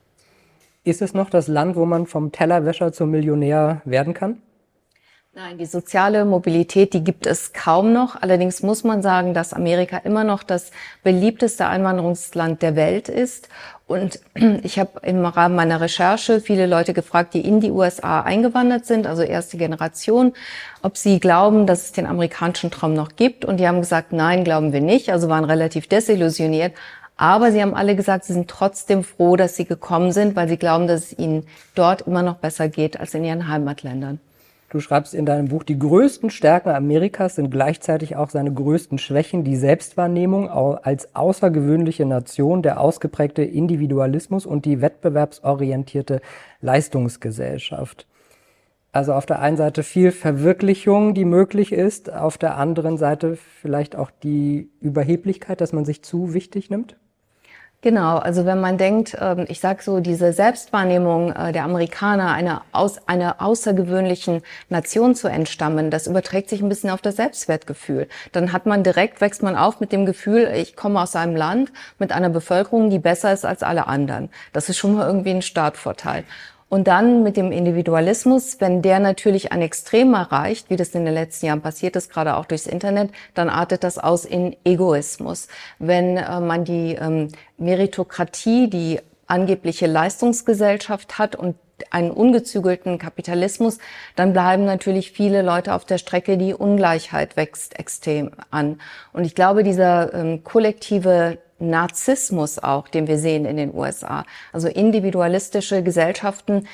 [0.83, 4.41] Ist es noch das Land, wo man vom Tellerwäscher zum Millionär werden kann?
[5.35, 8.19] Nein, die soziale Mobilität, die gibt es kaum noch.
[8.19, 10.71] Allerdings muss man sagen, dass Amerika immer noch das
[11.03, 13.47] beliebteste Einwanderungsland der Welt ist.
[13.85, 14.19] Und
[14.63, 19.05] ich habe im Rahmen meiner Recherche viele Leute gefragt, die in die USA eingewandert sind,
[19.05, 20.33] also erste Generation,
[20.81, 23.45] ob sie glauben, dass es den amerikanischen Traum noch gibt.
[23.45, 25.11] Und die haben gesagt, nein, glauben wir nicht.
[25.11, 26.73] Also waren relativ desillusioniert.
[27.17, 30.57] Aber sie haben alle gesagt, sie sind trotzdem froh, dass sie gekommen sind, weil sie
[30.57, 34.19] glauben, dass es ihnen dort immer noch besser geht als in ihren Heimatländern.
[34.69, 39.43] Du schreibst in deinem Buch, die größten Stärken Amerikas sind gleichzeitig auch seine größten Schwächen,
[39.43, 46.21] die Selbstwahrnehmung als außergewöhnliche Nation, der ausgeprägte Individualismus und die wettbewerbsorientierte
[46.61, 48.05] Leistungsgesellschaft.
[48.91, 53.95] Also auf der einen Seite viel Verwirklichung, die möglich ist, auf der anderen Seite vielleicht
[53.95, 56.95] auch die Überheblichkeit, dass man sich zu wichtig nimmt?
[57.81, 62.63] Genau, also wenn man denkt, ähm, ich sage so, diese Selbstwahrnehmung äh, der Amerikaner, einer
[62.73, 68.09] aus, einer außergewöhnlichen Nation zu entstammen, das überträgt sich ein bisschen auf das Selbstwertgefühl.
[68.33, 71.71] Dann hat man direkt, wächst man auf mit dem Gefühl, ich komme aus einem Land
[71.99, 74.29] mit einer Bevölkerung, die besser ist als alle anderen.
[74.51, 76.25] Das ist schon mal irgendwie ein Startvorteil.
[76.69, 81.15] Und dann mit dem Individualismus, wenn der natürlich ein Extrem erreicht, wie das in den
[81.15, 85.47] letzten Jahren passiert ist, gerade auch durchs Internet, dann artet das aus in Egoismus.
[85.79, 91.55] Wenn äh, man die ähm, Meritokratie, die angebliche Leistungsgesellschaft hat und
[91.91, 93.79] einen ungezügelten Kapitalismus,
[94.15, 98.79] dann bleiben natürlich viele Leute auf der Strecke, die Ungleichheit wächst extrem an.
[99.13, 104.25] Und ich glaube, dieser ähm, kollektive Narzissmus auch, den wir sehen in den USA.
[104.53, 106.67] Also individualistische Gesellschaften,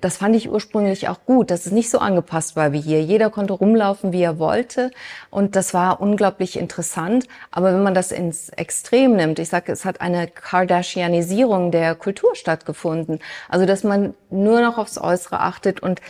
[0.00, 3.02] das fand ich ursprünglich auch gut, dass es nicht so angepasst war wie hier.
[3.02, 4.90] Jeder konnte rumlaufen, wie er wollte
[5.30, 7.26] und das war unglaublich interessant.
[7.50, 12.34] Aber wenn man das ins Extrem nimmt, ich sage, es hat eine Kardashianisierung der Kultur
[12.34, 13.20] stattgefunden.
[13.48, 16.00] Also dass man nur noch aufs Äußere achtet und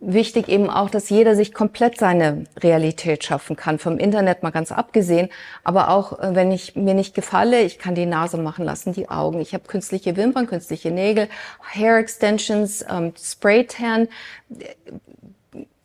[0.00, 4.70] wichtig eben auch, dass jeder sich komplett seine Realität schaffen kann, vom Internet mal ganz
[4.72, 5.28] abgesehen.
[5.62, 9.08] Aber auch, äh, wenn ich mir nicht gefalle, ich kann die Nase machen lassen, die
[9.08, 9.40] Augen.
[9.40, 11.28] Ich habe künstliche Wimpern, künstliche Nägel,
[11.62, 14.08] Hair Extensions, ähm, Spraytan,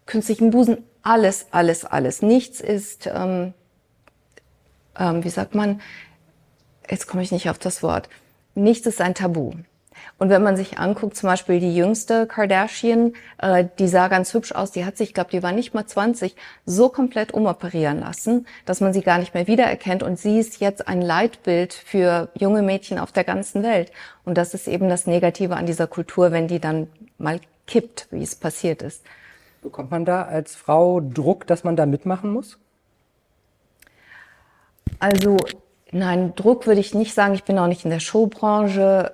[0.05, 2.21] künstlichen Busen, alles, alles, alles.
[2.21, 3.53] Nichts ist ähm,
[4.99, 5.81] ähm, wie sagt man,
[6.89, 8.09] jetzt komme ich nicht auf das Wort,
[8.53, 9.53] nichts ist ein Tabu.
[10.19, 14.51] Und wenn man sich anguckt, zum Beispiel die jüngste Kardashian, äh, die sah ganz hübsch
[14.51, 18.45] aus, die hat sich, ich glaube, die war nicht mal 20, so komplett umoperieren lassen,
[18.65, 20.03] dass man sie gar nicht mehr wiedererkennt.
[20.03, 23.93] Und sie ist jetzt ein Leitbild für junge Mädchen auf der ganzen Welt.
[24.25, 28.21] Und das ist eben das Negative an dieser Kultur, wenn die dann mal kippt, wie
[28.21, 29.05] es passiert ist.
[29.61, 32.57] Bekommt man da als Frau Druck, dass man da mitmachen muss?
[34.99, 35.37] Also
[35.91, 37.35] nein, Druck würde ich nicht sagen.
[37.35, 39.13] Ich bin auch nicht in der Showbranche.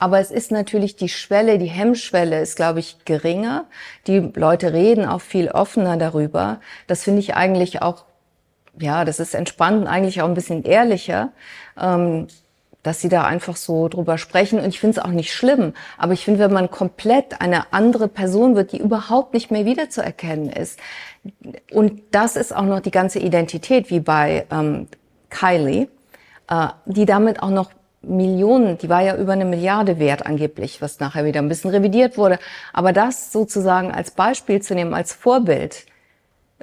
[0.00, 3.66] Aber es ist natürlich die Schwelle, die Hemmschwelle ist, glaube ich, geringer.
[4.06, 6.58] Die Leute reden auch viel offener darüber.
[6.86, 8.06] Das finde ich eigentlich auch,
[8.78, 11.32] ja, das ist entspannt und eigentlich auch ein bisschen ehrlicher,
[11.78, 12.28] ähm,
[12.82, 14.58] dass sie da einfach so drüber sprechen.
[14.58, 15.74] Und ich finde es auch nicht schlimm.
[15.98, 20.48] Aber ich finde, wenn man komplett eine andere Person wird, die überhaupt nicht mehr wiederzuerkennen
[20.48, 20.80] ist.
[21.70, 24.88] Und das ist auch noch die ganze Identität, wie bei ähm,
[25.28, 25.88] Kylie,
[26.48, 27.70] äh, die damit auch noch
[28.02, 32.16] Millionen, die war ja über eine Milliarde wert angeblich, was nachher wieder ein bisschen revidiert
[32.16, 32.38] wurde.
[32.72, 35.86] Aber das sozusagen als Beispiel zu nehmen, als Vorbild,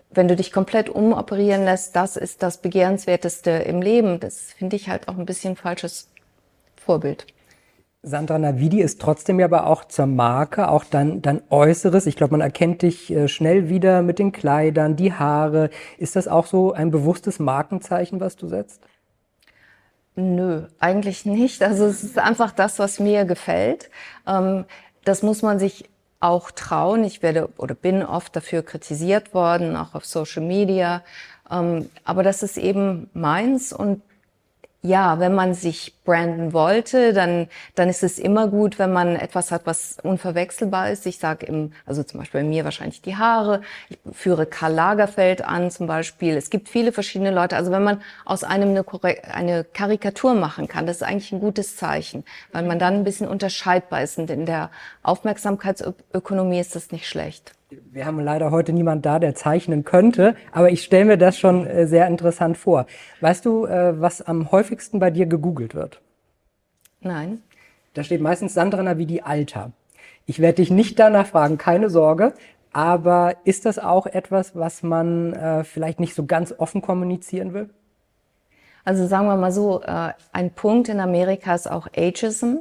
[0.10, 4.20] wenn du dich komplett umoperieren lässt, das ist das Begehrenswerteste im Leben.
[4.20, 6.10] Das finde ich halt auch ein bisschen falsches
[6.76, 7.28] Vorbild.
[8.04, 12.06] Sandra Navidi ist trotzdem ja aber auch zur Marke, auch dein, dein Äußeres.
[12.06, 15.70] Ich glaube, man erkennt dich äh, schnell wieder mit den Kleidern, die Haare.
[15.98, 18.82] Ist das auch so ein bewusstes Markenzeichen, was du setzt?
[20.20, 21.62] Nö, eigentlich nicht.
[21.62, 23.92] Also es ist einfach das, was mir gefällt.
[24.26, 24.66] Ähm,
[25.06, 25.86] das muss man sich
[26.20, 27.04] auch trauen.
[27.04, 31.04] Ich werde oder bin oft dafür kritisiert worden, auch auf Social Media.
[31.52, 34.02] Ähm, aber das ist eben meins und
[34.82, 39.52] ja, wenn man sich branden wollte, dann, dann ist es immer gut, wenn man etwas
[39.52, 41.06] hat, was unverwechselbar ist.
[41.06, 43.62] Ich sage im, also zum Beispiel bei mir wahrscheinlich die Haare.
[43.90, 46.38] Ich führe Karl Lagerfeld an zum Beispiel.
[46.38, 47.58] Es gibt viele verschiedene Leute.
[47.58, 48.86] Also wenn man aus einem eine,
[49.34, 53.28] eine Karikatur machen kann, das ist eigentlich ein gutes Zeichen, weil man dann ein bisschen
[53.28, 54.18] unterscheidbar ist.
[54.18, 54.72] Und in der
[55.04, 57.52] Aufmerksamkeitsökonomie ist das nicht schlecht.
[57.70, 61.68] Wir haben leider heute niemand da, der zeichnen könnte, aber ich stelle mir das schon
[61.68, 62.86] äh, sehr interessant vor.
[63.20, 65.97] Weißt du, äh, was am häufigsten bei dir gegoogelt wird?
[67.08, 67.42] Nein.
[67.94, 69.72] Da steht meistens Sandra wie die Alter.
[70.26, 72.34] Ich werde dich nicht danach fragen, keine Sorge.
[72.74, 77.70] Aber ist das auch etwas, was man äh, vielleicht nicht so ganz offen kommunizieren will?
[78.84, 82.58] Also sagen wir mal so, äh, ein Punkt in Amerika ist auch Ageism.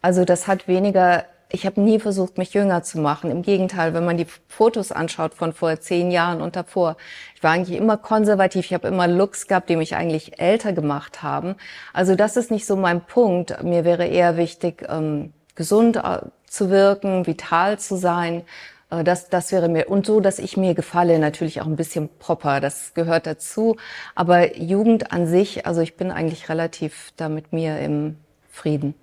[0.00, 3.30] Also das hat weniger ich habe nie versucht, mich jünger zu machen.
[3.30, 6.96] Im Gegenteil, wenn man die Fotos anschaut von vor zehn Jahren und davor,
[7.34, 8.64] ich war eigentlich immer konservativ.
[8.66, 11.56] Ich habe immer Looks gehabt, die mich eigentlich älter gemacht haben.
[11.92, 13.62] Also das ist nicht so mein Punkt.
[13.62, 18.42] Mir wäre eher wichtig, ähm, gesund äh, zu wirken, vital zu sein.
[18.90, 22.08] Äh, das, das wäre mir, und so, dass ich mir gefalle, natürlich auch ein bisschen
[22.18, 23.76] proper, das gehört dazu.
[24.14, 28.16] Aber Jugend an sich, also ich bin eigentlich relativ da mit mir im
[28.50, 28.94] Frieden.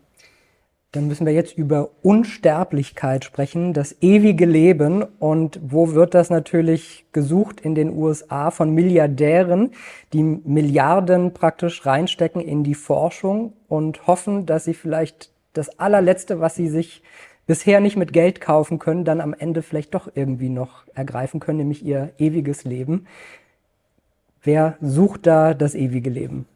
[0.92, 5.04] Dann müssen wir jetzt über Unsterblichkeit sprechen, das ewige Leben.
[5.20, 7.62] Und wo wird das natürlich gesucht?
[7.62, 9.72] In den USA von Milliardären,
[10.14, 16.56] die Milliarden praktisch reinstecken in die Forschung und hoffen, dass sie vielleicht das allerletzte, was
[16.56, 17.04] sie sich
[17.46, 21.60] bisher nicht mit Geld kaufen können, dann am Ende vielleicht doch irgendwie noch ergreifen können,
[21.60, 23.06] nämlich ihr ewiges Leben.
[24.42, 26.48] Wer sucht da das ewige Leben?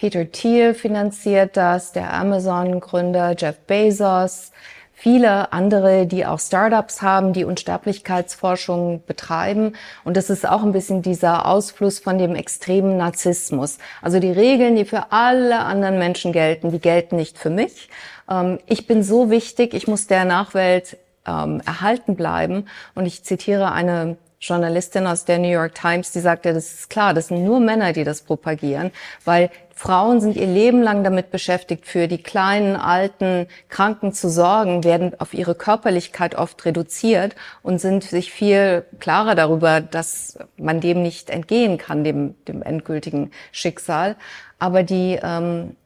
[0.00, 4.50] Peter Thiel finanziert das, der Amazon-Gründer Jeff Bezos,
[4.94, 9.74] viele andere, die auch Startups haben, die Unsterblichkeitsforschung betreiben.
[10.02, 13.76] Und das ist auch ein bisschen dieser Ausfluss von dem extremen Narzissmus.
[14.00, 17.90] Also die Regeln, die für alle anderen Menschen gelten, die gelten nicht für mich.
[18.30, 22.68] Ähm, ich bin so wichtig, ich muss der Nachwelt ähm, erhalten bleiben.
[22.94, 27.12] Und ich zitiere eine Journalistin aus der New York Times, die sagte, das ist klar,
[27.12, 28.90] das sind nur Männer, die das propagieren,
[29.26, 34.82] weil Frauen sind ihr Leben lang damit beschäftigt, für die kleinen, alten, Kranken zu sorgen,
[34.82, 41.02] werden auf ihre Körperlichkeit oft reduziert und sind sich viel klarer darüber, dass man dem
[41.02, 44.16] nicht entgehen kann, dem, dem endgültigen Schicksal.
[44.58, 45.76] Aber die ähm,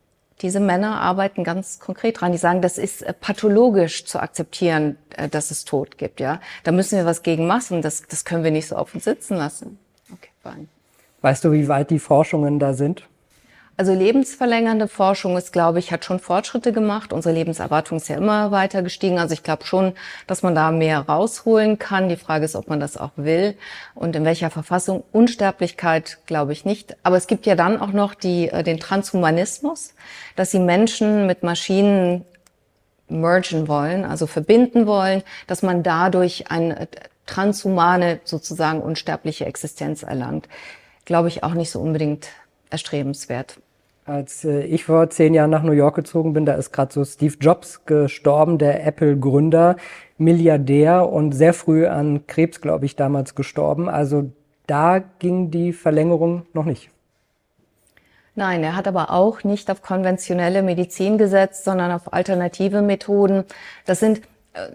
[0.40, 2.32] diese Männer arbeiten ganz konkret dran.
[2.32, 6.20] Die sagen, das ist äh, pathologisch zu akzeptieren, äh, dass es Tod gibt.
[6.20, 7.82] Ja, da müssen wir was gegen machen.
[7.82, 9.78] Das, das können wir nicht so offen sitzen lassen.
[10.12, 10.66] Okay, fine.
[11.22, 13.08] Weißt du, wie weit die Forschungen da sind?
[13.76, 17.12] Also lebensverlängernde Forschung ist, glaube ich, hat schon Fortschritte gemacht.
[17.12, 19.18] Unsere Lebenserwartung ist ja immer weiter gestiegen.
[19.18, 19.94] Also ich glaube schon,
[20.28, 22.08] dass man da mehr rausholen kann.
[22.08, 23.56] Die Frage ist, ob man das auch will
[23.96, 25.02] und in welcher Verfassung.
[25.10, 26.96] Unsterblichkeit glaube ich nicht.
[27.02, 29.94] Aber es gibt ja dann auch noch die, äh, den Transhumanismus,
[30.36, 32.24] dass sie Menschen mit Maschinen
[33.08, 36.88] mergen wollen, also verbinden wollen, dass man dadurch eine
[37.26, 40.48] transhumane, sozusagen unsterbliche Existenz erlangt.
[41.06, 42.28] Glaube ich auch nicht so unbedingt
[42.70, 43.58] erstrebenswert.
[44.06, 47.04] Als äh, ich vor zehn Jahren nach New York gezogen bin, da ist gerade so
[47.04, 49.76] Steve Jobs gestorben, der Apple-Gründer,
[50.18, 53.88] Milliardär und sehr früh an Krebs, glaube ich, damals gestorben.
[53.88, 54.30] Also
[54.66, 56.90] da ging die Verlängerung noch nicht.
[58.36, 63.44] Nein, er hat aber auch nicht auf konventionelle Medizin gesetzt, sondern auf alternative Methoden.
[63.86, 64.22] Das sind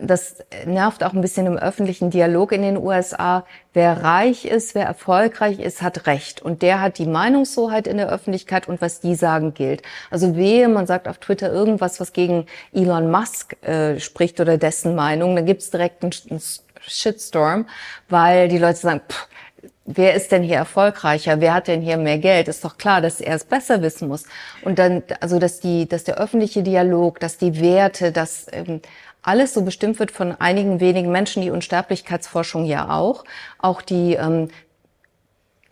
[0.01, 3.45] das nervt auch ein bisschen im öffentlichen Dialog in den USA.
[3.73, 6.41] Wer reich ist, wer erfolgreich ist, hat Recht.
[6.41, 9.81] Und der hat die Meinungshoheit in der Öffentlichkeit und was die sagen gilt.
[10.11, 14.95] Also wehe, man sagt auf Twitter irgendwas, was gegen Elon Musk äh, spricht oder dessen
[14.95, 16.41] Meinung, dann gibt's direkt einen, einen
[16.81, 17.65] Shitstorm,
[18.09, 19.27] weil die Leute sagen, pff,
[19.85, 21.41] wer ist denn hier erfolgreicher?
[21.41, 22.47] Wer hat denn hier mehr Geld?
[22.47, 24.25] Ist doch klar, dass er es besser wissen muss.
[24.61, 28.81] Und dann, also, dass die, dass der öffentliche Dialog, dass die Werte, dass ähm,
[29.21, 33.23] alles so bestimmt wird von einigen wenigen Menschen, die Unsterblichkeitsforschung ja auch.
[33.57, 34.49] Auch die ähm,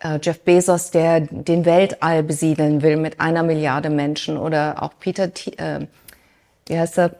[0.00, 5.32] äh, Jeff Bezos, der den Weltall besiedeln will mit einer Milliarde Menschen oder auch Peter,
[5.32, 5.86] T äh,
[6.66, 7.14] wie heißt er?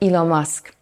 [0.00, 0.72] Elon Musk.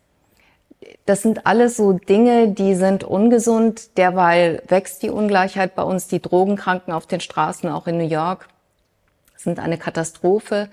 [1.06, 3.96] Das sind alles so Dinge, die sind ungesund.
[3.96, 8.48] Derweil wächst die Ungleichheit bei uns, die Drogenkranken auf den Straßen, auch in New York
[9.44, 10.68] sind eine Katastrophe.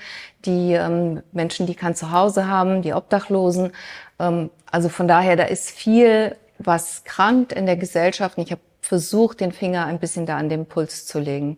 [0.46, 3.72] Die ähm, Menschen, die kein Zuhause haben, die Obdachlosen.
[4.20, 8.38] Ähm, also von daher, da ist viel, was krankt in der Gesellschaft.
[8.38, 11.58] Und ich habe versucht, den Finger ein bisschen da an den Puls zu legen.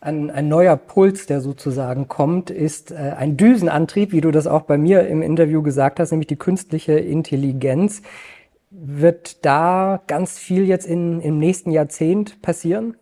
[0.00, 4.62] Ein, ein neuer Puls, der sozusagen kommt, ist äh, ein Düsenantrieb, wie du das auch
[4.62, 8.02] bei mir im Interview gesagt hast, nämlich die künstliche Intelligenz.
[8.70, 12.96] Wird da ganz viel jetzt in, im nächsten Jahrzehnt passieren?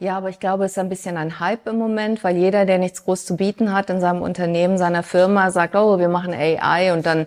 [0.00, 2.78] Ja, aber ich glaube, es ist ein bisschen ein Hype im Moment, weil jeder, der
[2.78, 6.92] nichts groß zu bieten hat in seinem Unternehmen, seiner Firma, sagt, oh, wir machen AI
[6.92, 7.26] und dann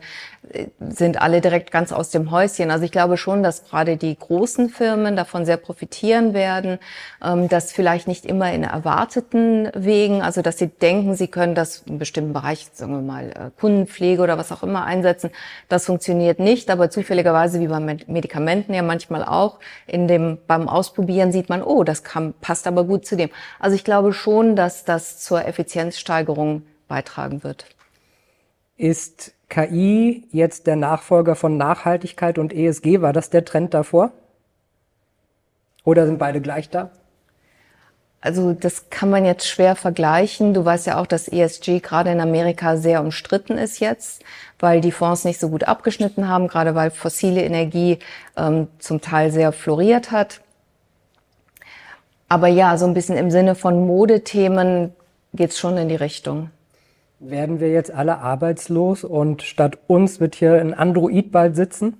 [0.80, 2.72] sind alle direkt ganz aus dem Häuschen.
[2.72, 6.80] Also ich glaube schon, dass gerade die großen Firmen davon sehr profitieren werden,
[7.24, 11.84] ähm, dass vielleicht nicht immer in erwarteten Wegen, also dass sie denken, sie können das
[11.86, 15.30] in bestimmten Bereich, sagen wir mal, äh, Kundenpflege oder was auch immer einsetzen.
[15.70, 21.32] Das funktioniert nicht, aber zufälligerweise wie bei Medikamenten ja manchmal auch, in dem, beim Ausprobieren
[21.32, 23.30] sieht man, oh, das kann, passt aber gut zu dem.
[23.60, 27.68] Also ich glaube schon, dass das zur Effizienzsteigerung beitragen wird.
[28.76, 33.02] Ist KI jetzt der Nachfolger von Nachhaltigkeit und ESG?
[33.02, 34.14] War das der Trend davor?
[35.84, 36.90] Oder sind beide gleich da?
[38.22, 40.54] Also das kann man jetzt schwer vergleichen.
[40.54, 44.24] Du weißt ja auch, dass ESG gerade in Amerika sehr umstritten ist jetzt,
[44.60, 48.00] weil die Fonds nicht so gut abgeschnitten haben, gerade weil fossile Energie
[48.38, 50.42] ähm, zum Teil sehr floriert hat.
[52.30, 54.94] Aber ja, so ein bisschen im Sinne von Modethemen
[55.34, 56.52] geht's schon in die Richtung.
[57.24, 61.96] Werden wir jetzt alle arbeitslos und statt uns wird hier ein Android bald sitzen?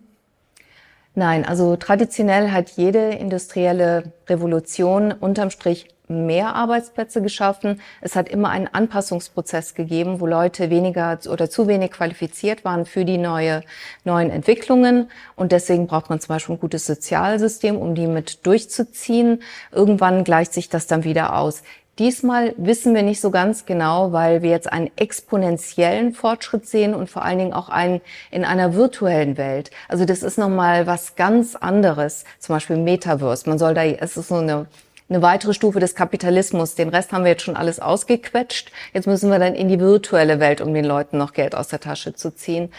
[1.14, 7.82] Nein, also traditionell hat jede industrielle Revolution unterm Strich mehr Arbeitsplätze geschaffen.
[8.02, 13.06] Es hat immer einen Anpassungsprozess gegeben, wo Leute weniger oder zu wenig qualifiziert waren für
[13.06, 13.62] die neue,
[14.04, 15.10] neuen Entwicklungen.
[15.36, 19.42] Und deswegen braucht man zum Beispiel ein gutes Sozialsystem, um die mit durchzuziehen.
[19.72, 21.64] Irgendwann gleicht sich das dann wieder aus.
[22.02, 27.12] Diesmal wissen wir nicht so ganz genau, weil wir jetzt einen exponentiellen Fortschritt sehen und
[27.12, 29.70] vor allen Dingen auch einen in einer virtuellen Welt.
[29.88, 32.26] Also das ist nochmal was ganz anderes.
[32.40, 33.48] Zum Beispiel Metaverse.
[33.48, 34.66] Man soll da, es ist so eine,
[35.10, 36.74] eine weitere Stufe des Kapitalismus.
[36.74, 38.72] Den Rest haben wir jetzt schon alles ausgequetscht.
[38.96, 41.82] Jetzt müssen wir dann in die virtuelle Welt, um den Leuten noch Geld aus der
[41.82, 42.72] Tasche zu ziehen.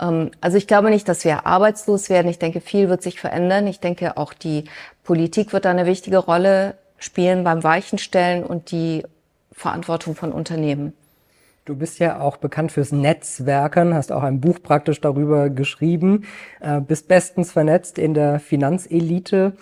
[0.00, 2.28] Ähm, also ich glaube nicht, dass wir arbeitslos werden.
[2.28, 3.66] Ich denke, viel wird sich verändern.
[3.66, 4.66] Ich denke, auch die
[5.02, 9.04] Politik wird da eine wichtige Rolle spielen beim Weichenstellen und die
[9.52, 10.92] Verantwortung von Unternehmen.
[11.64, 16.24] Du bist ja auch bekannt fürs Netzwerken, hast auch ein Buch praktisch darüber geschrieben,
[16.60, 19.52] äh, bist bestens vernetzt in der Finanzelite.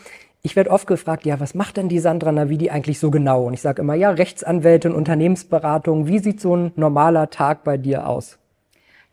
[0.43, 3.45] Ich werde oft gefragt, ja, was macht denn die Sandra Navidi eigentlich so genau?
[3.47, 6.07] Und ich sage immer, ja, Rechtsanwältin, Unternehmensberatung.
[6.07, 8.39] Wie sieht so ein normaler Tag bei dir aus?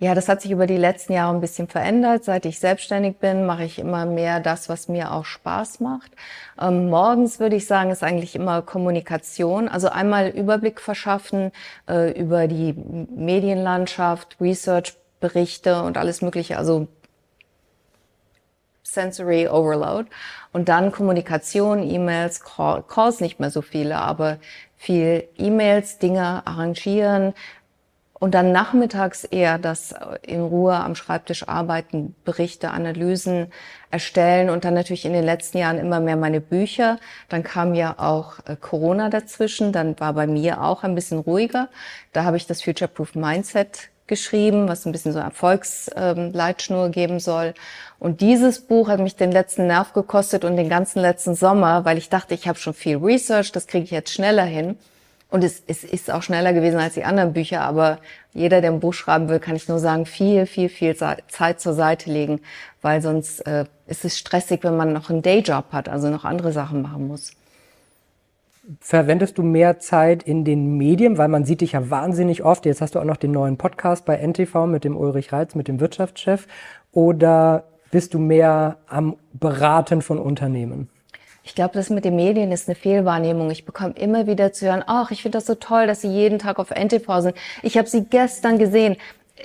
[0.03, 2.25] Ja, das hat sich über die letzten Jahre ein bisschen verändert.
[2.25, 6.11] Seit ich selbstständig bin, mache ich immer mehr das, was mir auch Spaß macht.
[6.59, 9.69] Ähm, morgens würde ich sagen, ist eigentlich immer Kommunikation.
[9.69, 11.53] Also einmal Überblick verschaffen
[11.87, 16.57] äh, über die Medienlandschaft, Research-Berichte und alles Mögliche.
[16.57, 16.89] Also
[18.83, 20.09] Sensory Overload.
[20.51, 24.37] Und dann Kommunikation, E-Mails, Calls, nicht mehr so viele, aber
[24.75, 27.33] viel E-Mails, Dinge arrangieren,
[28.23, 33.51] und dann nachmittags eher das in Ruhe am Schreibtisch arbeiten, Berichte, Analysen
[33.91, 36.99] erstellen und dann natürlich in den letzten Jahren immer mehr meine Bücher.
[37.27, 41.67] Dann kam ja auch äh, Corona dazwischen, dann war bei mir auch ein bisschen ruhiger.
[42.13, 47.19] Da habe ich das Future Proof Mindset geschrieben, was ein bisschen so Erfolgsleitschnur ähm, geben
[47.19, 47.53] soll.
[47.99, 51.97] Und dieses Buch hat mich den letzten Nerv gekostet und den ganzen letzten Sommer, weil
[51.97, 54.77] ich dachte, ich habe schon viel Research, das kriege ich jetzt schneller hin.
[55.33, 57.97] Und es, es ist auch schneller gewesen als die anderen Bücher, aber
[58.33, 61.73] jeder, der ein Buch schreiben will, kann ich nur sagen, viel, viel, viel Zeit zur
[61.73, 62.39] Seite legen,
[62.83, 66.51] weil sonst äh, ist es stressig, wenn man noch einen Dayjob hat, also noch andere
[66.51, 67.31] Sachen machen muss.
[68.79, 72.67] Verwendest du mehr Zeit in den Medien, weil man sieht dich ja wahnsinnig oft.
[72.67, 75.67] Jetzt hast du auch noch den neuen Podcast bei NTV mit dem Ulrich Reitz, mit
[75.67, 76.45] dem Wirtschaftschef.
[76.91, 80.89] Oder bist du mehr am Beraten von Unternehmen?
[81.43, 83.51] Ich glaube, das mit den Medien ist eine Fehlwahrnehmung.
[83.51, 86.39] Ich bekomme immer wieder zu hören, ach, ich finde das so toll, dass Sie jeden
[86.39, 87.35] Tag auf NTV sind.
[87.61, 88.95] Ich habe Sie gestern gesehen.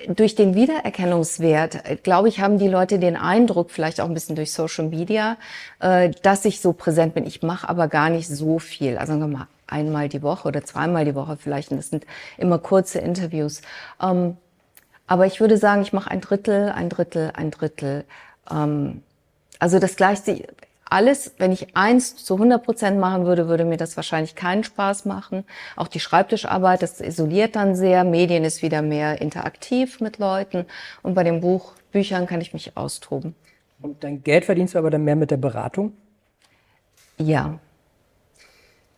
[0.07, 4.37] Durch den Wiedererkennungswert, äh, glaube ich, haben die Leute den Eindruck, vielleicht auch ein bisschen
[4.37, 5.39] durch Social Media,
[5.81, 7.27] äh, dass ich so präsent bin.
[7.27, 8.97] Ich mache aber gar nicht so viel.
[8.99, 11.71] Also mal einmal die Woche oder zweimal die Woche vielleicht.
[11.71, 13.63] Und das sind immer kurze Interviews.
[14.01, 14.37] Ähm,
[15.09, 18.05] aber ich würde sagen, ich mache ein Drittel, ein Drittel, ein Drittel.
[18.51, 19.03] Ähm,
[19.59, 20.45] also das gleicht sich,
[20.91, 25.05] alles, wenn ich eins zu 100 Prozent machen würde, würde mir das wahrscheinlich keinen Spaß
[25.05, 25.45] machen.
[25.77, 28.05] Auch die Schreibtischarbeit, das isoliert dann sehr.
[28.05, 30.67] Medien ist wieder mehr interaktiv mit Leuten.
[31.03, 33.35] Und bei den Buchbüchern kann ich mich austoben.
[33.81, 35.93] Und dein Geld verdienst du aber dann mehr mit der Beratung?
[37.19, 37.59] Ja.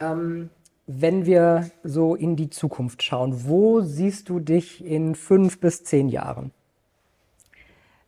[0.00, 0.50] Ähm,
[0.86, 6.08] wenn wir so in die Zukunft schauen, wo siehst du dich in fünf bis zehn
[6.08, 6.52] Jahren?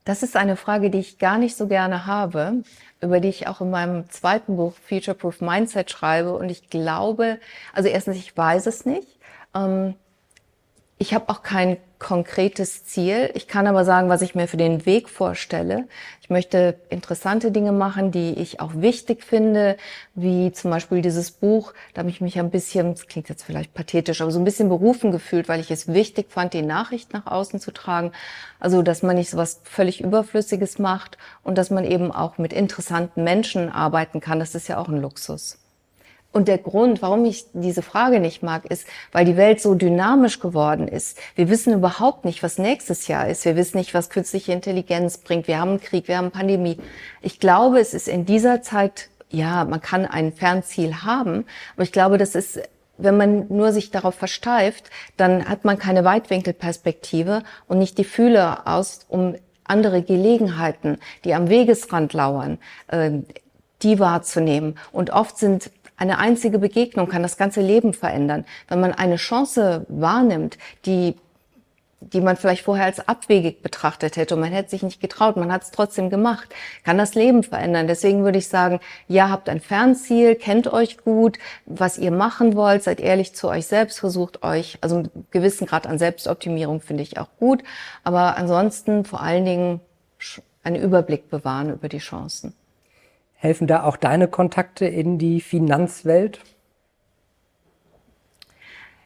[0.05, 2.65] Das ist eine Frage, die ich gar nicht so gerne habe,
[3.01, 6.35] über die ich auch in meinem zweiten Buch Future Proof Mindset schreibe.
[6.35, 7.39] Und ich glaube,
[7.73, 9.07] also erstens, ich weiß es nicht.
[9.55, 9.95] Ähm,
[10.99, 13.31] ich habe auch kein konkretes Ziel.
[13.35, 15.87] Ich kann aber sagen, was ich mir für den Weg vorstelle.
[16.21, 19.77] Ich möchte interessante Dinge machen, die ich auch wichtig finde,
[20.17, 21.73] wie zum Beispiel dieses Buch.
[21.95, 24.69] Da habe ich mich ein bisschen, das klingt jetzt vielleicht pathetisch, aber so ein bisschen
[24.69, 28.11] berufen gefühlt, weil ich es wichtig fand, die Nachricht nach außen zu tragen.
[28.59, 32.53] Also, dass man nicht so was völlig Überflüssiges macht und dass man eben auch mit
[32.53, 34.41] interessanten Menschen arbeiten kann.
[34.41, 35.62] Das ist ja auch ein Luxus.
[36.33, 40.41] Und der Grund, warum ich diese Frage nicht mag, ist, weil die Welt so dynamisch
[40.41, 41.19] geworden ist.
[41.35, 43.45] Wir wissen überhaupt nicht, was nächstes Jahr ist.
[43.45, 45.47] Wir wissen nicht, was künstliche Intelligenz bringt.
[45.47, 46.79] Wir haben einen Krieg, wir haben Pandemie.
[47.21, 51.93] Ich glaube, es ist in dieser Zeit, ja, man kann ein Fernziel haben, aber ich
[51.93, 52.61] glaube, das ist
[52.99, 58.63] wenn man nur sich darauf versteift, dann hat man keine Weitwinkelperspektive und nicht die Fühler
[58.67, 62.59] aus, um andere Gelegenheiten, die am Wegesrand lauern,
[62.89, 63.11] äh,
[63.83, 64.79] die wahrzunehmen.
[64.93, 65.71] Und oft sind
[66.03, 68.45] eine einzige Begegnung kann das ganze Leben verändern.
[68.67, 71.15] Wenn man eine Chance wahrnimmt, die
[72.01, 75.53] die man vielleicht vorher als abwegig betrachtet hätte und man hätte sich nicht getraut, man
[75.53, 76.49] hat es trotzdem gemacht,
[76.83, 77.87] kann das Leben verändern.
[77.87, 82.83] Deswegen würde ich sagen, ja, habt ein Fernziel, kennt euch gut, was ihr machen wollt,
[82.83, 87.19] seid ehrlich zu euch selbst, versucht euch, also einen gewissen Grad an Selbstoptimierung finde ich
[87.19, 87.63] auch gut,
[88.03, 89.81] aber ansonsten vor allen Dingen
[90.65, 92.53] einen Überblick bewahren über die Chancen.
[93.43, 96.39] Helfen da auch deine Kontakte in die Finanzwelt?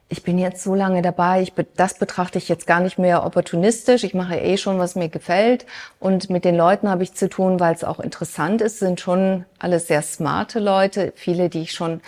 [0.09, 4.03] Ich bin jetzt so lange dabei, ich, das betrachte ich jetzt gar nicht mehr opportunistisch.
[4.03, 5.65] Ich mache eh schon, was mir gefällt.
[5.99, 8.77] Und mit den Leuten habe ich zu tun, weil es auch interessant ist.
[8.77, 12.01] sind schon alles sehr smarte Leute, viele, die ich schon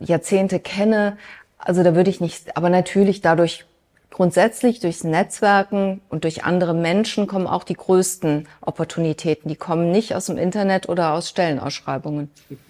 [0.00, 1.16] Jahrzehnte kenne.
[1.58, 3.67] Also da würde ich nicht, aber natürlich dadurch
[4.10, 9.48] grundsätzlich durchs Netzwerken und durch andere Menschen kommen auch die größten Opportunitäten.
[9.48, 12.30] Die kommen nicht aus dem Internet oder aus Stellenausschreibungen.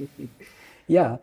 [0.90, 1.20] Ja,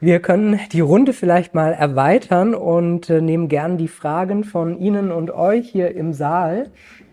[0.00, 5.12] wir können die Runde vielleicht mal erweitern und äh, nehmen gern die Fragen von Ihnen
[5.12, 6.70] und euch hier im Saal.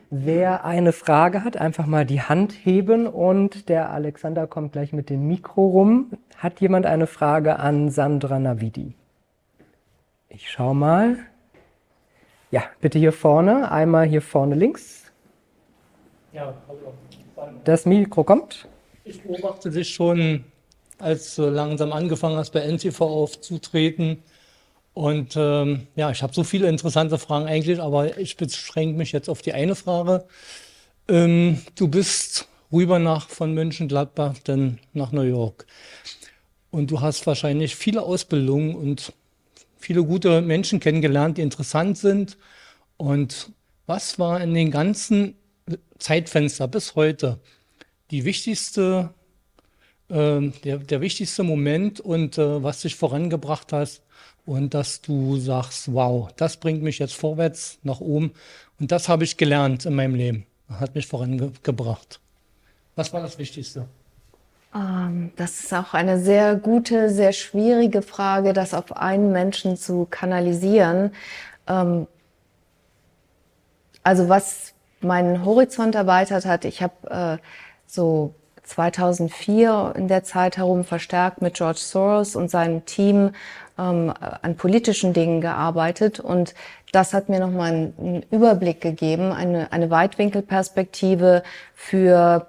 [0.09, 5.09] Wer eine Frage hat, einfach mal die Hand heben und der Alexander kommt gleich mit
[5.09, 6.11] dem Mikro rum.
[6.37, 8.93] Hat jemand eine Frage an Sandra Navidi?
[10.29, 11.17] Ich schau mal.
[12.55, 15.11] Ja, bitte hier vorne, einmal hier vorne links.
[16.31, 16.93] Ja, hallo.
[17.65, 18.69] Das Mikro kommt.
[19.03, 20.45] Ich beobachte dich schon,
[20.97, 24.23] als du langsam angefangen hast, bei NTV aufzutreten.
[24.93, 29.27] Und ähm, ja, ich habe so viele interessante Fragen eigentlich, aber ich beschränke mich jetzt
[29.27, 30.23] auf die eine Frage.
[31.09, 35.65] Ähm, du bist rüber nach von Mönchengladbach, dann nach New York.
[36.71, 39.11] Und du hast wahrscheinlich viele Ausbildungen und
[39.85, 42.37] viele gute Menschen kennengelernt, die interessant sind.
[42.97, 43.51] Und
[43.85, 45.35] was war in den ganzen
[45.99, 47.39] Zeitfenster bis heute
[48.09, 49.13] die wichtigste,
[50.09, 54.01] äh, der, der wichtigste Moment und äh, was dich vorangebracht hast
[54.47, 58.31] und dass du sagst, wow, das bringt mich jetzt vorwärts nach oben
[58.79, 62.19] und das habe ich gelernt in meinem Leben, hat mich vorangebracht.
[62.95, 63.87] Was war das Wichtigste?
[64.75, 70.05] Ähm, das ist auch eine sehr gute, sehr schwierige Frage, das auf einen Menschen zu
[70.09, 71.11] kanalisieren.
[71.67, 72.07] Ähm,
[74.05, 77.43] Also was meinen Horizont erweitert hat, ich habe äh,
[77.87, 83.31] so 2004 in der Zeit herum verstärkt mit George Soros und seinem Team
[83.79, 86.53] ähm, an politischen Dingen gearbeitet und
[86.91, 91.41] das hat mir nochmal einen, Überblick gegeben, eine, eine Weitwinkelperspektive
[91.73, 92.45] für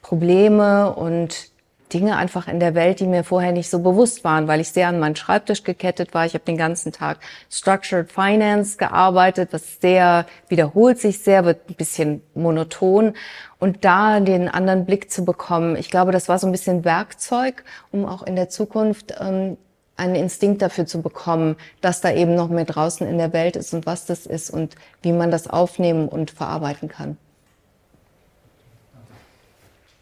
[0.00, 1.50] Probleme und
[1.94, 4.88] Dinge einfach in der Welt, die mir vorher nicht so bewusst waren, weil ich sehr
[4.88, 6.26] an meinen Schreibtisch gekettet war.
[6.26, 7.18] Ich habe den ganzen Tag
[7.48, 13.14] Structured Finance gearbeitet, was sehr wiederholt sich sehr, wird ein bisschen monoton.
[13.60, 17.64] Und da den anderen Blick zu bekommen, ich glaube, das war so ein bisschen Werkzeug,
[17.92, 19.56] um auch in der Zukunft ähm,
[19.96, 23.72] einen Instinkt dafür zu bekommen, dass da eben noch mehr draußen in der Welt ist
[23.72, 27.16] und was das ist und wie man das aufnehmen und verarbeiten kann.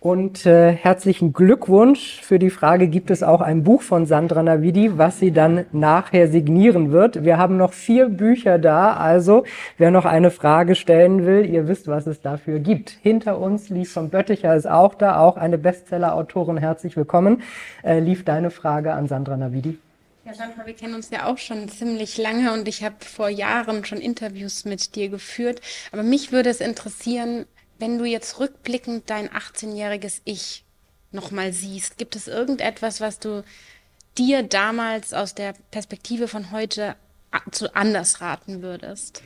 [0.02, 4.98] Und äh, herzlichen Glückwunsch für die Frage, gibt es auch ein Buch von Sandra Navidi,
[4.98, 7.22] was sie dann nachher signieren wird.
[7.22, 9.44] Wir haben noch vier Bücher da, also
[9.78, 12.90] wer noch eine Frage stellen will, ihr wisst, was es dafür gibt.
[13.00, 16.56] Hinter uns, Lief von Bötticher ist auch da, auch eine Bestseller-Autorin.
[16.56, 17.44] Herzlich willkommen.
[17.84, 19.78] Äh, lief deine Frage an Sandra Navidi.
[20.24, 23.84] Ja, Sandra, wir kennen uns ja auch schon ziemlich lange und ich habe vor Jahren
[23.84, 25.60] schon Interviews mit dir geführt.
[25.92, 27.44] Aber mich würde es interessieren,
[27.82, 30.64] wenn du jetzt rückblickend dein 18-jähriges Ich
[31.10, 33.42] nochmal siehst, gibt es irgendetwas, was du
[34.16, 36.94] dir damals aus der Perspektive von heute
[37.50, 39.24] zu anders raten würdest?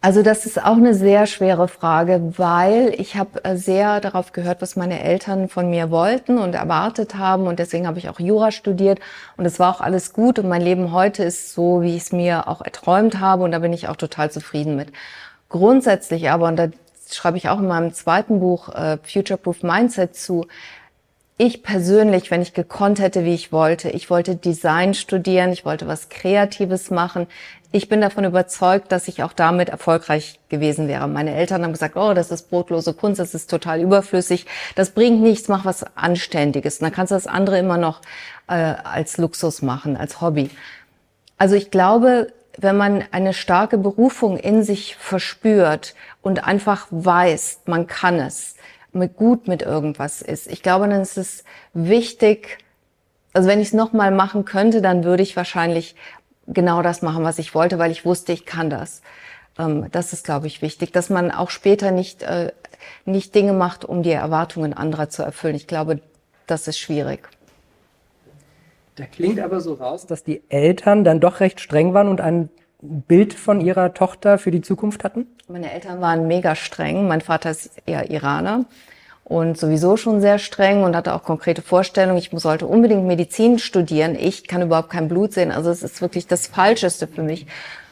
[0.00, 4.62] Also das ist auch eine sehr schwere Frage, weil ich habe äh, sehr darauf gehört,
[4.62, 8.52] was meine Eltern von mir wollten und erwartet haben und deswegen habe ich auch Jura
[8.52, 9.00] studiert
[9.36, 12.12] und es war auch alles gut und mein Leben heute ist so, wie ich es
[12.12, 14.92] mir auch erträumt habe und da bin ich auch total zufrieden mit.
[15.50, 16.68] Grundsätzlich aber, und da
[17.10, 20.46] schreibe ich auch in meinem zweiten Buch äh, Future Proof Mindset zu,
[21.42, 25.86] ich persönlich, wenn ich gekonnt hätte, wie ich wollte, ich wollte Design studieren, ich wollte
[25.86, 27.26] was Kreatives machen.
[27.72, 31.08] Ich bin davon überzeugt, dass ich auch damit erfolgreich gewesen wäre.
[31.08, 34.44] Meine Eltern haben gesagt, oh, das ist brotlose Kunst, das ist total überflüssig,
[34.74, 36.78] das bringt nichts, mach was Anständiges.
[36.78, 38.02] Und dann kannst du das andere immer noch
[38.46, 40.50] äh, als Luxus machen, als Hobby.
[41.38, 47.86] Also ich glaube, wenn man eine starke Berufung in sich verspürt und einfach weiß, man
[47.86, 48.56] kann es,
[48.92, 50.48] mit gut mit irgendwas ist.
[50.48, 51.44] Ich glaube, dann ist es
[51.74, 52.58] wichtig,
[53.32, 55.94] also wenn ich es nochmal machen könnte, dann würde ich wahrscheinlich
[56.46, 59.02] genau das machen, was ich wollte, weil ich wusste, ich kann das.
[59.58, 62.52] Ähm, das ist, glaube ich, wichtig, dass man auch später nicht, äh,
[63.04, 65.54] nicht Dinge macht, um die Erwartungen anderer zu erfüllen.
[65.54, 66.00] Ich glaube,
[66.46, 67.28] das ist schwierig.
[69.00, 72.50] Da klingt aber so raus, dass die Eltern dann doch recht streng waren und ein
[72.82, 75.26] Bild von ihrer Tochter für die Zukunft hatten?
[75.48, 77.08] Meine Eltern waren mega streng.
[77.08, 78.66] Mein Vater ist eher Iraner
[79.24, 82.18] und sowieso schon sehr streng und hatte auch konkrete Vorstellungen.
[82.18, 84.16] Ich sollte unbedingt Medizin studieren.
[84.18, 85.50] Ich kann überhaupt kein Blut sehen.
[85.50, 87.46] Also es ist wirklich das Falscheste für mich.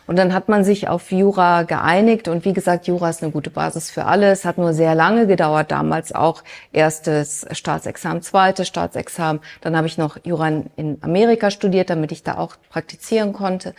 [0.08, 3.50] Und dann hat man sich auf Jura geeinigt und wie gesagt, Jura ist eine gute
[3.50, 4.30] Basis für alle.
[4.30, 6.42] Es hat nur sehr lange gedauert, damals auch
[6.72, 9.42] erstes Staatsexamen, zweites Staatsexamen.
[9.60, 13.74] Dann habe ich noch Jura in Amerika studiert, damit ich da auch praktizieren konnte.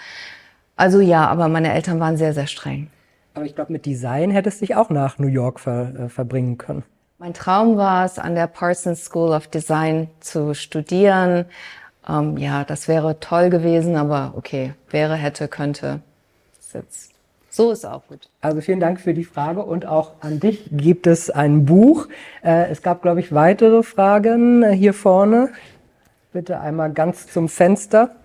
[0.75, 2.91] Also ja, aber meine Eltern waren sehr, sehr streng.
[3.34, 6.59] Aber ich glaube, mit Design hättest du dich auch nach New York ver, äh, verbringen
[6.59, 6.84] können.
[7.17, 11.45] Mein Traum war es, an der Parsons School of Design zu studieren.
[12.07, 16.01] Ähm, ja, das wäre toll gewesen, aber okay, wäre, hätte, könnte
[16.74, 17.11] jetzt.
[17.49, 18.30] So ist auch gut.
[18.41, 22.07] Also vielen Dank für die Frage und auch an dich gibt es ein Buch.
[22.43, 25.49] Äh, es gab, glaube ich, weitere Fragen hier vorne.
[26.32, 28.15] Bitte einmal ganz zum Fenster.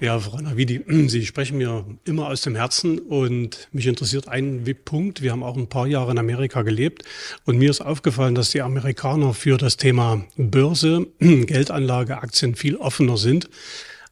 [0.00, 5.20] Ja, Frau Navidi, Sie sprechen mir immer aus dem Herzen und mich interessiert ein Punkt.
[5.20, 7.04] Wir haben auch ein paar Jahre in Amerika gelebt
[7.44, 13.18] und mir ist aufgefallen, dass die Amerikaner für das Thema Börse, Geldanlage, Aktien viel offener
[13.18, 13.50] sind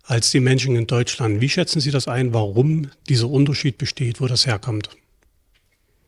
[0.08, 1.40] als die Menschen in Deutschland.
[1.40, 4.90] Wie schätzen Sie das ein, warum dieser Unterschied besteht, wo das herkommt?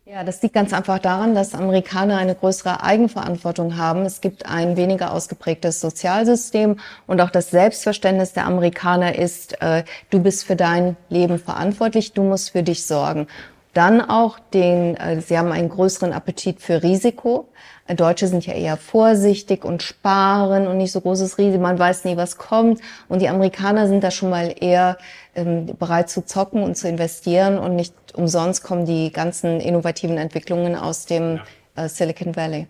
[0.07, 4.05] Ja, das liegt ganz einfach daran, dass Amerikaner eine größere Eigenverantwortung haben.
[4.05, 10.19] Es gibt ein weniger ausgeprägtes Sozialsystem und auch das Selbstverständnis der Amerikaner ist, äh, du
[10.19, 13.29] bist für dein Leben verantwortlich, du musst für dich sorgen.
[13.73, 17.49] Dann auch den, äh, sie haben einen größeren Appetit für Risiko.
[17.97, 21.63] Deutsche sind ja eher vorsichtig und sparen und nicht so großes Risiko.
[21.63, 22.81] Man weiß nie, was kommt.
[23.09, 24.99] Und die Amerikaner sind da schon mal eher
[25.35, 27.59] ähm, bereit zu zocken und zu investieren.
[27.59, 31.41] Und nicht umsonst kommen die ganzen innovativen Entwicklungen aus dem
[31.77, 32.67] äh, Silicon Valley.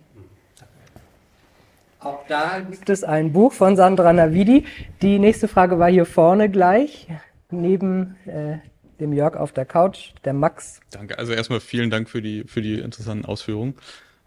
[2.01, 4.65] Auch da gibt es ein Buch von Sandra Navidi.
[5.03, 7.09] Die nächste Frage war hier vorne gleich,
[7.51, 8.57] neben äh,
[9.01, 10.81] dem Jörg auf der Couch, der Max.
[10.91, 11.19] Danke.
[11.19, 13.75] Also erstmal vielen Dank für die, für die interessanten Ausführungen.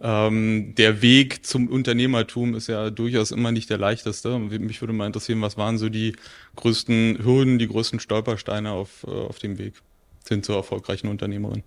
[0.00, 4.38] Ähm, der Weg zum Unternehmertum ist ja durchaus immer nicht der leichteste.
[4.38, 6.16] Mich würde mal interessieren, was waren so die
[6.56, 9.74] größten Hürden, die größten Stolpersteine auf, äh, auf dem Weg
[10.28, 11.62] hin zur erfolgreichen Unternehmerin?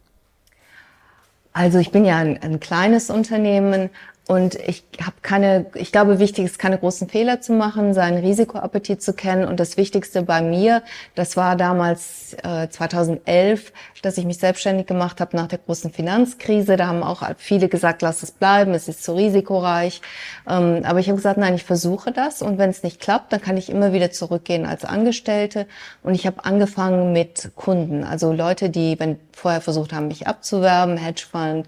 [1.53, 3.89] Also ich bin ja ein, ein kleines Unternehmen,
[4.27, 9.01] und ich habe keine, ich glaube, wichtig ist, keine großen Fehler zu machen, seinen Risikoappetit
[9.01, 9.47] zu kennen.
[9.47, 10.83] Und das Wichtigste bei mir,
[11.15, 13.71] das war damals äh, 2011,
[14.01, 16.75] dass ich mich selbstständig gemacht habe nach der großen Finanzkrise.
[16.75, 20.01] Da haben auch viele gesagt, lass es bleiben, es ist zu risikoreich.
[20.45, 22.41] Ähm, aber ich habe gesagt, nein, ich versuche das.
[22.41, 25.67] Und wenn es nicht klappt, dann kann ich immer wieder zurückgehen als Angestellte.
[26.03, 30.97] Und ich habe angefangen mit Kunden, also Leute, die, wenn vorher versucht haben, mich abzuwerben,
[30.97, 31.65] Hedgefund,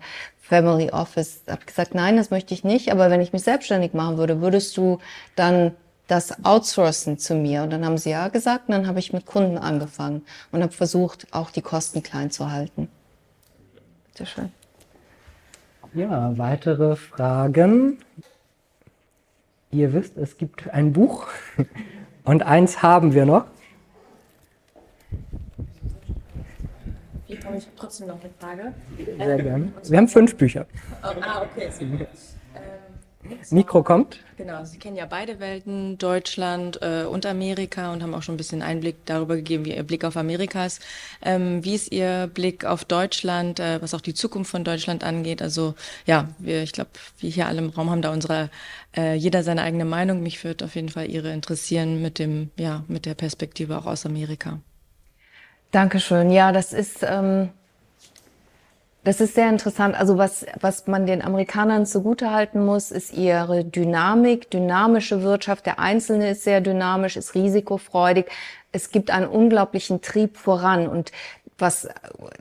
[0.50, 1.43] Family Office.
[1.47, 2.91] Habe gesagt, nein, das möchte ich nicht.
[2.91, 4.97] Aber wenn ich mich selbstständig machen würde, würdest du
[5.36, 5.74] dann
[6.08, 7.62] das outsourcen zu mir?
[7.62, 8.68] Und dann haben sie ja gesagt.
[8.68, 12.52] Und dann habe ich mit Kunden angefangen und habe versucht, auch die Kosten klein zu
[12.52, 12.89] halten.
[14.08, 14.52] Bitte schön.
[15.93, 18.00] Ja, weitere Fragen.
[19.72, 21.28] Ihr wisst, es gibt ein Buch
[22.24, 23.45] und eins haben wir noch.
[27.30, 28.73] Ich habe trotzdem noch eine Frage.
[28.97, 29.71] Sehr gerne.
[29.84, 30.65] Wir haben fünf Bücher.
[31.03, 31.69] ah, okay.
[31.80, 32.07] Ähm,
[33.51, 34.19] Mikro kommt.
[34.38, 38.38] Genau, Sie kennen ja beide Welten, Deutschland äh, und Amerika und haben auch schon ein
[38.38, 40.82] bisschen Einblick darüber gegeben, wie Ihr Blick auf Amerika ist.
[41.21, 45.43] Ähm, wie ist Ihr Blick auf Deutschland, äh, was auch die Zukunft von Deutschland angeht?
[45.43, 45.75] Also
[46.07, 48.49] ja, wir, ich glaube, wir hier alle im Raum haben da unsere,
[48.97, 50.23] äh, jeder seine eigene Meinung.
[50.23, 54.07] Mich würde auf jeden Fall Ihre interessieren mit dem, ja, mit der Perspektive auch aus
[54.07, 54.59] Amerika.
[55.72, 56.32] Dankeschön.
[56.32, 57.49] Ja, das ist, ähm,
[59.03, 59.95] das ist sehr interessant.
[59.95, 65.67] Also was, was man den Amerikanern zugutehalten muss, ist ihre Dynamik, dynamische Wirtschaft.
[65.67, 68.26] Der Einzelne ist sehr dynamisch, ist risikofreudig.
[68.72, 71.11] Es gibt einen unglaublichen Trieb voran und
[71.59, 71.89] was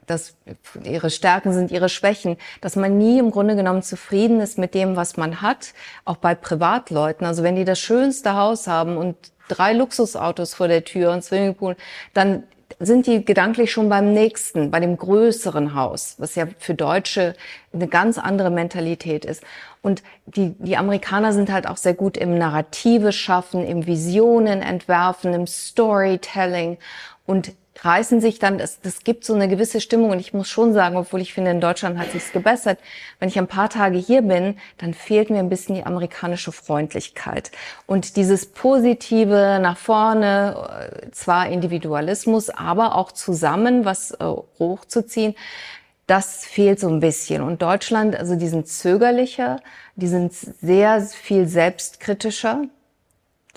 [0.07, 0.37] das
[0.85, 4.97] ihre Stärken sind, ihre Schwächen, dass man nie im Grunde genommen zufrieden ist mit dem,
[4.97, 5.75] was man hat,
[6.05, 7.27] auch bei Privatleuten.
[7.27, 9.17] Also wenn die das schönste Haus haben und
[9.49, 11.77] drei Luxusautos vor der Tür und Swimmingpool,
[12.15, 12.45] dann
[12.79, 17.35] sind die gedanklich schon beim nächsten, bei dem größeren Haus, was ja für Deutsche
[17.73, 19.43] eine ganz andere Mentalität ist.
[19.83, 25.33] Und die, die Amerikaner sind halt auch sehr gut im Narrative schaffen, im Visionen entwerfen,
[25.33, 26.79] im Storytelling.
[27.27, 27.53] Und
[27.85, 30.97] reißen sich dann, das, das gibt so eine gewisse Stimmung und ich muss schon sagen,
[30.97, 32.79] obwohl ich finde, in Deutschland hat sich's gebessert,
[33.19, 37.51] wenn ich ein paar Tage hier bin, dann fehlt mir ein bisschen die amerikanische Freundlichkeit
[37.87, 44.25] und dieses positive nach vorne, äh, zwar Individualismus, aber auch zusammen was äh,
[44.59, 45.35] hochzuziehen,
[46.07, 47.43] das fehlt so ein bisschen.
[47.43, 49.61] Und Deutschland, also die sind zögerlicher,
[49.95, 52.63] die sind sehr viel selbstkritischer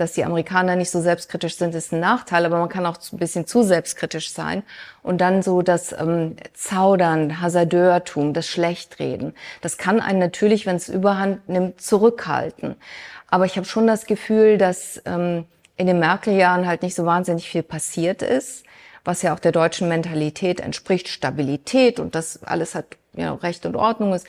[0.02, 3.20] dass die Amerikaner nicht so selbstkritisch sind, ist ein Nachteil, aber man kann auch ein
[3.20, 4.64] bisschen zu selbstkritisch sein.
[5.04, 9.34] Und dann so das ähm, Zaudern, Hasardeurtum, das Schlechtreden.
[9.62, 12.76] Das kann einen natürlich, wenn es überhand nimmt, zurückhalten.
[13.28, 15.46] Aber ich habe schon das Gefühl, dass ähm,
[15.78, 18.66] in den Merkel-Jahren halt nicht so wahnsinnig viel passiert ist,
[19.06, 23.76] was ja auch der deutschen Mentalität entspricht, Stabilität und das alles hat ja, Recht und
[23.76, 24.28] Ordnung ist.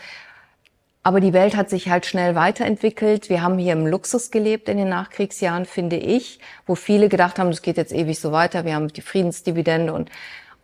[1.04, 3.28] Aber die Welt hat sich halt schnell weiterentwickelt.
[3.28, 7.50] Wir haben hier im Luxus gelebt in den Nachkriegsjahren, finde ich, wo viele gedacht haben,
[7.50, 8.64] das geht jetzt ewig so weiter.
[8.64, 10.10] Wir haben die Friedensdividende und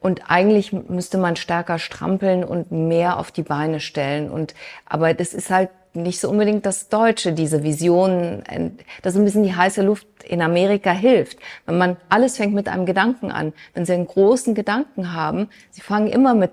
[0.00, 4.30] und eigentlich müsste man stärker strampeln und mehr auf die Beine stellen.
[4.30, 4.54] Und
[4.86, 9.56] aber das ist halt nicht so unbedingt das Deutsche, diese Visionen, dass ein bisschen die
[9.56, 11.38] heiße Luft in Amerika hilft.
[11.66, 13.52] Wenn man alles fängt mit einem Gedanken an.
[13.74, 16.52] Wenn Sie einen großen Gedanken haben, Sie fangen immer mit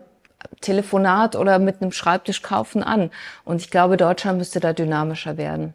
[0.65, 3.11] Telefonat oder mit einem Schreibtisch kaufen an.
[3.43, 5.73] Und ich glaube, Deutschland müsste da dynamischer werden.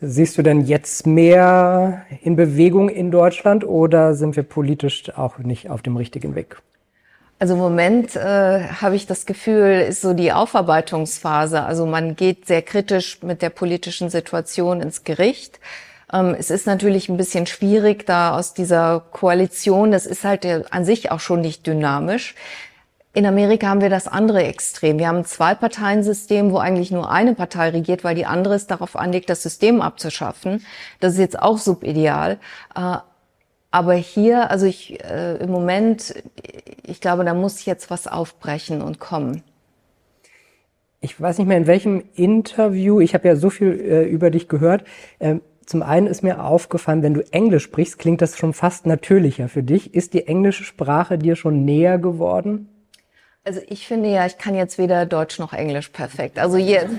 [0.00, 5.70] Siehst du denn jetzt mehr in Bewegung in Deutschland oder sind wir politisch auch nicht
[5.70, 6.56] auf dem richtigen Weg?
[7.38, 11.62] Also im Moment äh, habe ich das Gefühl, ist so die Aufarbeitungsphase.
[11.62, 15.60] Also man geht sehr kritisch mit der politischen Situation ins Gericht.
[16.12, 20.84] Ähm, es ist natürlich ein bisschen schwierig, da aus dieser Koalition, das ist halt an
[20.84, 22.34] sich auch schon nicht dynamisch,
[23.14, 24.98] in Amerika haben wir das andere Extrem.
[24.98, 28.96] Wir haben ein Zwei-Parteien-System, wo eigentlich nur eine Partei regiert, weil die andere es darauf
[28.96, 30.64] anlegt, das System abzuschaffen.
[31.00, 32.38] Das ist jetzt auch subideal.
[32.74, 32.96] Äh,
[33.70, 36.14] aber hier, also ich äh, im Moment,
[36.86, 39.42] ich glaube, da muss jetzt was aufbrechen und kommen.
[41.00, 44.48] Ich weiß nicht mehr in welchem Interview, ich habe ja so viel äh, über dich
[44.48, 44.84] gehört.
[45.20, 49.48] Ähm, zum einen ist mir aufgefallen, wenn du Englisch sprichst, klingt das schon fast natürlicher
[49.48, 49.94] für dich.
[49.94, 52.68] Ist die englische Sprache dir schon näher geworden?
[53.44, 56.38] Also ich finde ja, ich kann jetzt weder Deutsch noch Englisch perfekt.
[56.38, 56.94] Also jetzt.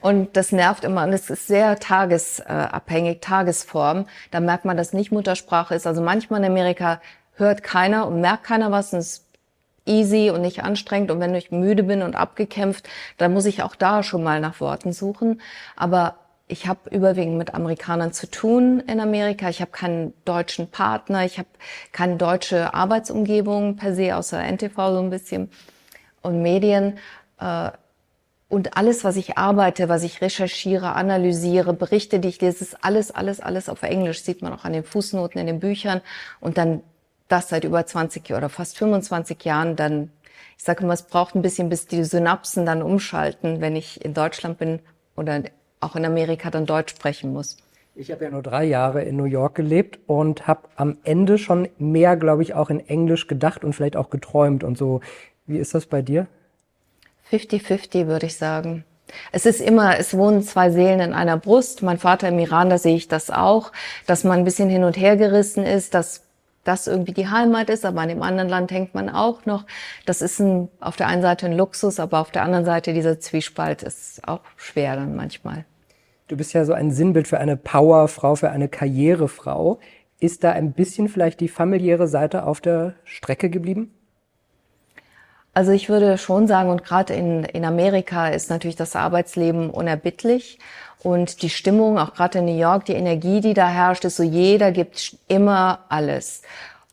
[0.00, 1.02] Und das nervt immer.
[1.04, 4.06] Und es ist sehr tagesabhängig, Tagesform.
[4.30, 5.86] Da merkt man, dass nicht Muttersprache ist.
[5.86, 7.00] Also manchmal in Amerika
[7.34, 8.92] hört keiner und merkt keiner was.
[8.92, 9.24] Und es
[9.86, 11.10] easy und nicht anstrengend.
[11.10, 14.60] Und wenn ich müde bin und abgekämpft, dann muss ich auch da schon mal nach
[14.60, 15.40] Worten suchen.
[15.74, 16.14] Aber
[16.46, 19.48] ich habe überwiegend mit Amerikanern zu tun in Amerika.
[19.48, 21.24] Ich habe keinen deutschen Partner.
[21.24, 21.48] Ich habe
[21.92, 25.50] keine deutsche Arbeitsumgebung per se, außer NTV so ein bisschen
[26.20, 26.98] und Medien.
[27.40, 27.70] Äh,
[28.48, 33.10] und alles, was ich arbeite, was ich recherchiere, analysiere, Berichte, die ich lese, ist alles,
[33.10, 34.22] alles, alles auf Englisch.
[34.22, 36.02] Sieht man auch an den Fußnoten in den Büchern.
[36.40, 36.82] Und dann
[37.28, 40.10] das seit über 20 oder fast 25 Jahren, dann,
[40.58, 44.12] ich sage immer, es braucht ein bisschen, bis die Synapsen dann umschalten, wenn ich in
[44.12, 44.80] Deutschland bin
[45.16, 45.42] oder
[45.84, 47.56] auch in Amerika dann Deutsch sprechen muss.
[47.96, 51.68] Ich habe ja nur drei Jahre in New York gelebt und habe am Ende schon
[51.78, 55.00] mehr, glaube ich, auch in Englisch gedacht und vielleicht auch geträumt und so.
[55.46, 56.26] Wie ist das bei dir?
[57.30, 58.84] 50-50 würde ich sagen.
[59.30, 61.82] Es ist immer, es wohnen zwei Seelen in einer Brust.
[61.82, 63.70] Mein Vater im Iran, da sehe ich das auch,
[64.06, 66.22] dass man ein bisschen hin und her gerissen ist, dass
[66.64, 69.66] das irgendwie die Heimat ist, aber in dem anderen Land hängt man auch noch.
[70.06, 73.20] Das ist ein, auf der einen Seite ein Luxus, aber auf der anderen Seite dieser
[73.20, 75.66] Zwiespalt ist auch schwer dann manchmal.
[76.34, 79.78] Du bist ja so ein Sinnbild für eine Powerfrau, für eine Karrierefrau.
[80.18, 83.94] Ist da ein bisschen vielleicht die familiäre Seite auf der Strecke geblieben?
[85.52, 90.58] Also ich würde schon sagen, und gerade in, in Amerika ist natürlich das Arbeitsleben unerbittlich.
[91.04, 94.24] Und die Stimmung, auch gerade in New York, die Energie, die da herrscht, ist so,
[94.24, 96.42] jeder gibt immer alles.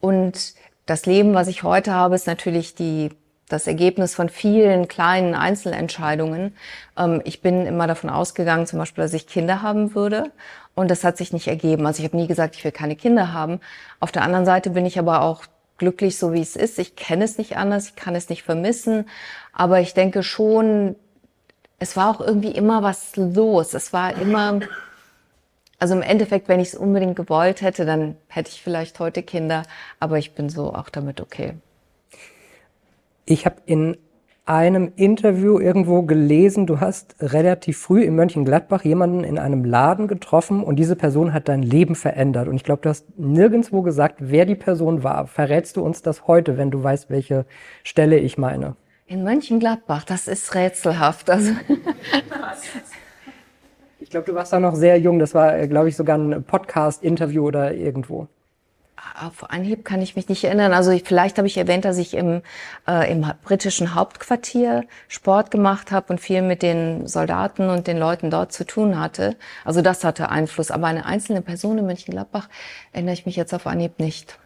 [0.02, 0.54] Und
[0.86, 3.10] das Leben, was ich heute habe, ist natürlich die
[3.52, 6.56] das Ergebnis von vielen kleinen Einzelentscheidungen.
[6.98, 10.32] Ähm, ich bin immer davon ausgegangen, zum Beispiel, dass ich Kinder haben würde.
[10.74, 11.86] Und das hat sich nicht ergeben.
[11.86, 13.60] Also ich habe nie gesagt, ich will keine Kinder haben.
[14.00, 15.44] Auf der anderen Seite bin ich aber auch
[15.78, 16.80] glücklich, so wie es ist.
[16.80, 19.10] Ich kenne es nicht anders, ich kann es nicht vermissen.
[19.52, 20.96] Aber ich denke schon,
[21.80, 23.74] es war auch irgendwie immer was los.
[23.74, 24.60] Es war immer,
[25.80, 29.64] also im Endeffekt, wenn ich es unbedingt gewollt hätte, dann hätte ich vielleicht heute Kinder.
[30.00, 31.56] Aber ich bin so auch damit okay.
[33.26, 33.98] Ich habe in
[34.46, 40.64] einem Interview irgendwo gelesen, du hast relativ früh in Mönchengladbach jemanden in einem Laden getroffen
[40.64, 42.48] und diese Person hat dein Leben verändert.
[42.48, 45.28] Und ich glaube, du hast nirgendwo gesagt, wer die Person war.
[45.28, 47.46] Verrätst du uns das heute, wenn du weißt, welche
[47.84, 48.76] Stelle ich meine?
[49.06, 51.30] In Mönchengladbach, das ist rätselhaft.
[51.30, 51.52] Also
[54.00, 55.20] ich glaube, du warst da noch sehr jung.
[55.20, 58.28] Das war, glaube ich, sogar ein Podcast-Interview oder irgendwo.
[59.20, 60.74] Auf Anhieb kann ich mich nicht erinnern.
[60.74, 62.42] Also vielleicht habe ich erwähnt, dass ich im,
[62.88, 68.30] äh, im britischen Hauptquartier Sport gemacht habe und viel mit den Soldaten und den Leuten
[68.30, 69.36] dort zu tun hatte.
[69.66, 70.72] Also das hatte Einfluss.
[70.72, 72.48] Aber eine einzelne Person in Mönchengladbach
[72.94, 74.38] erinnere ich mich jetzt auf Anhieb nicht.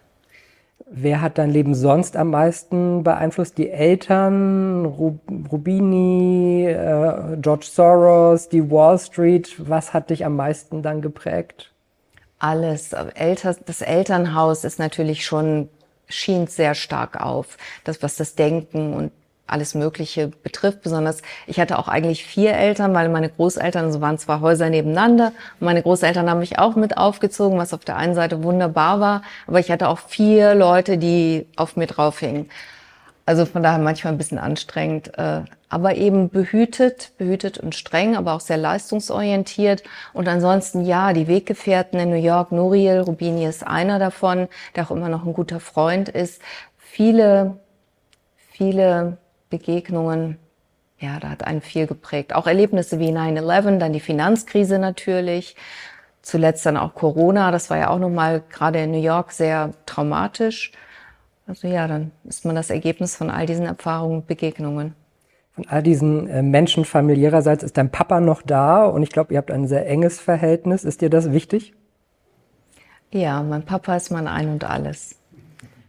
[0.87, 3.57] Wer hat dein Leben sonst am meisten beeinflusst?
[3.57, 9.55] Die Eltern, Rubini, äh, George Soros, die Wall Street.
[9.57, 11.74] Was hat dich am meisten dann geprägt?
[12.39, 12.89] Alles.
[12.89, 15.69] Das Elternhaus ist natürlich schon,
[16.07, 17.57] schien sehr stark auf.
[17.83, 19.11] Das, was das Denken und
[19.47, 20.81] alles Mögliche betrifft.
[20.81, 25.33] Besonders, ich hatte auch eigentlich vier Eltern, weil meine Großeltern, so waren zwei Häuser nebeneinander.
[25.59, 29.21] Meine Großeltern haben mich auch mit aufgezogen, was auf der einen Seite wunderbar war.
[29.47, 32.49] Aber ich hatte auch vier Leute, die auf mir draufhingen.
[33.27, 38.33] Also von daher manchmal ein bisschen anstrengend, äh, aber eben behütet, behütet und streng, aber
[38.33, 39.83] auch sehr leistungsorientiert.
[40.13, 44.91] Und ansonsten ja, die Weggefährten in New York, Nuriel Rubini ist einer davon, der auch
[44.91, 46.39] immer noch ein guter Freund ist.
[46.77, 47.57] Viele,
[48.51, 49.17] viele
[49.49, 50.37] Begegnungen,
[50.99, 52.33] ja, da hat einen viel geprägt.
[52.35, 55.55] Auch Erlebnisse wie 9-11, dann die Finanzkrise natürlich.
[56.21, 60.71] Zuletzt dann auch Corona, das war ja auch nochmal gerade in New York sehr traumatisch.
[61.47, 64.95] Also ja, dann ist man das Ergebnis von all diesen Erfahrungen, Begegnungen.
[65.53, 69.37] Von all diesen äh, Menschen familiärerseits ist dein Papa noch da und ich glaube, ihr
[69.37, 70.83] habt ein sehr enges Verhältnis.
[70.83, 71.73] Ist dir das wichtig?
[73.11, 75.15] Ja, mein Papa ist mein Ein und Alles.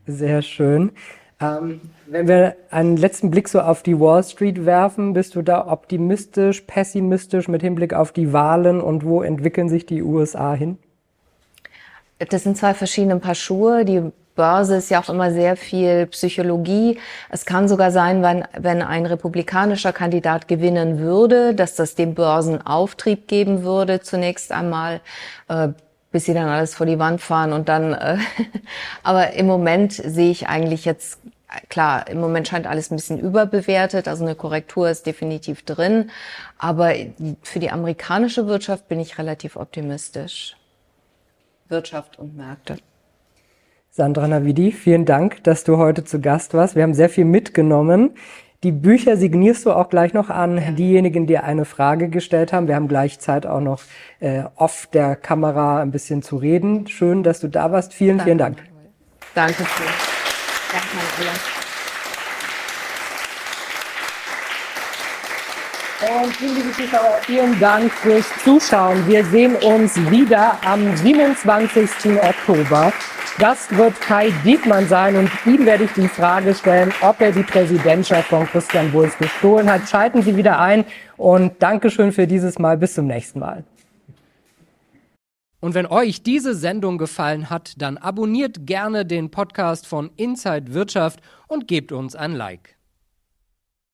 [0.07, 0.93] Sehr schön.
[1.41, 5.67] Ähm, wenn wir einen letzten Blick so auf die Wall Street werfen, bist du da
[5.67, 10.79] optimistisch, pessimistisch mit Hinblick auf die Wahlen und wo entwickeln sich die USA hin?
[12.19, 13.85] Das sind zwei verschiedene Paar Schuhe.
[13.85, 16.99] Die Börse ist ja auch immer sehr viel Psychologie.
[17.31, 23.27] Es kann sogar sein, wenn, wenn ein republikanischer Kandidat gewinnen würde, dass das dem Börsenauftrieb
[23.27, 25.01] geben würde zunächst einmal,
[25.49, 25.69] äh,
[26.13, 27.95] bis sie dann alles vor die Wand fahren und dann.
[27.95, 28.19] Äh,
[29.03, 31.19] aber im Moment sehe ich eigentlich jetzt
[31.69, 36.11] klar, im Moment scheint alles ein bisschen überbewertet, also eine Korrektur ist definitiv drin,
[36.59, 36.95] aber
[37.43, 40.57] für die amerikanische Wirtschaft bin ich relativ optimistisch.
[41.69, 42.79] Wirtschaft und Märkte.
[43.97, 46.77] Sandra Navidi, vielen Dank, dass du heute zu Gast warst.
[46.77, 48.11] Wir haben sehr viel mitgenommen.
[48.63, 50.71] Die Bücher signierst du auch gleich noch an ja.
[50.73, 52.69] diejenigen, die eine Frage gestellt haben.
[52.69, 53.81] Wir haben gleich Zeit auch noch
[54.21, 56.87] äh, off der Kamera ein bisschen zu reden.
[56.89, 57.95] Schön, dass du da warst.
[57.95, 58.25] Vielen, Danke.
[58.25, 58.59] vielen Dank.
[59.35, 59.87] Danke schön.
[60.73, 61.56] Danke,
[65.99, 69.09] Und liebe Zuschauer, vielen Dank fürs Zuschauen.
[69.09, 72.23] Wir sehen uns wieder am 27.
[72.23, 72.93] Oktober.
[73.39, 77.43] Gast wird Kai Diekmann sein und ihm werde ich die Frage stellen, ob er die
[77.43, 79.89] Präsidentschaft von Christian Wulff gestohlen hat.
[79.89, 80.85] Schalten Sie wieder ein
[81.17, 82.77] und Dankeschön für dieses Mal.
[82.77, 83.65] Bis zum nächsten Mal.
[85.61, 91.21] Und wenn euch diese Sendung gefallen hat, dann abonniert gerne den Podcast von Inside Wirtschaft
[91.49, 92.76] und gebt uns ein Like.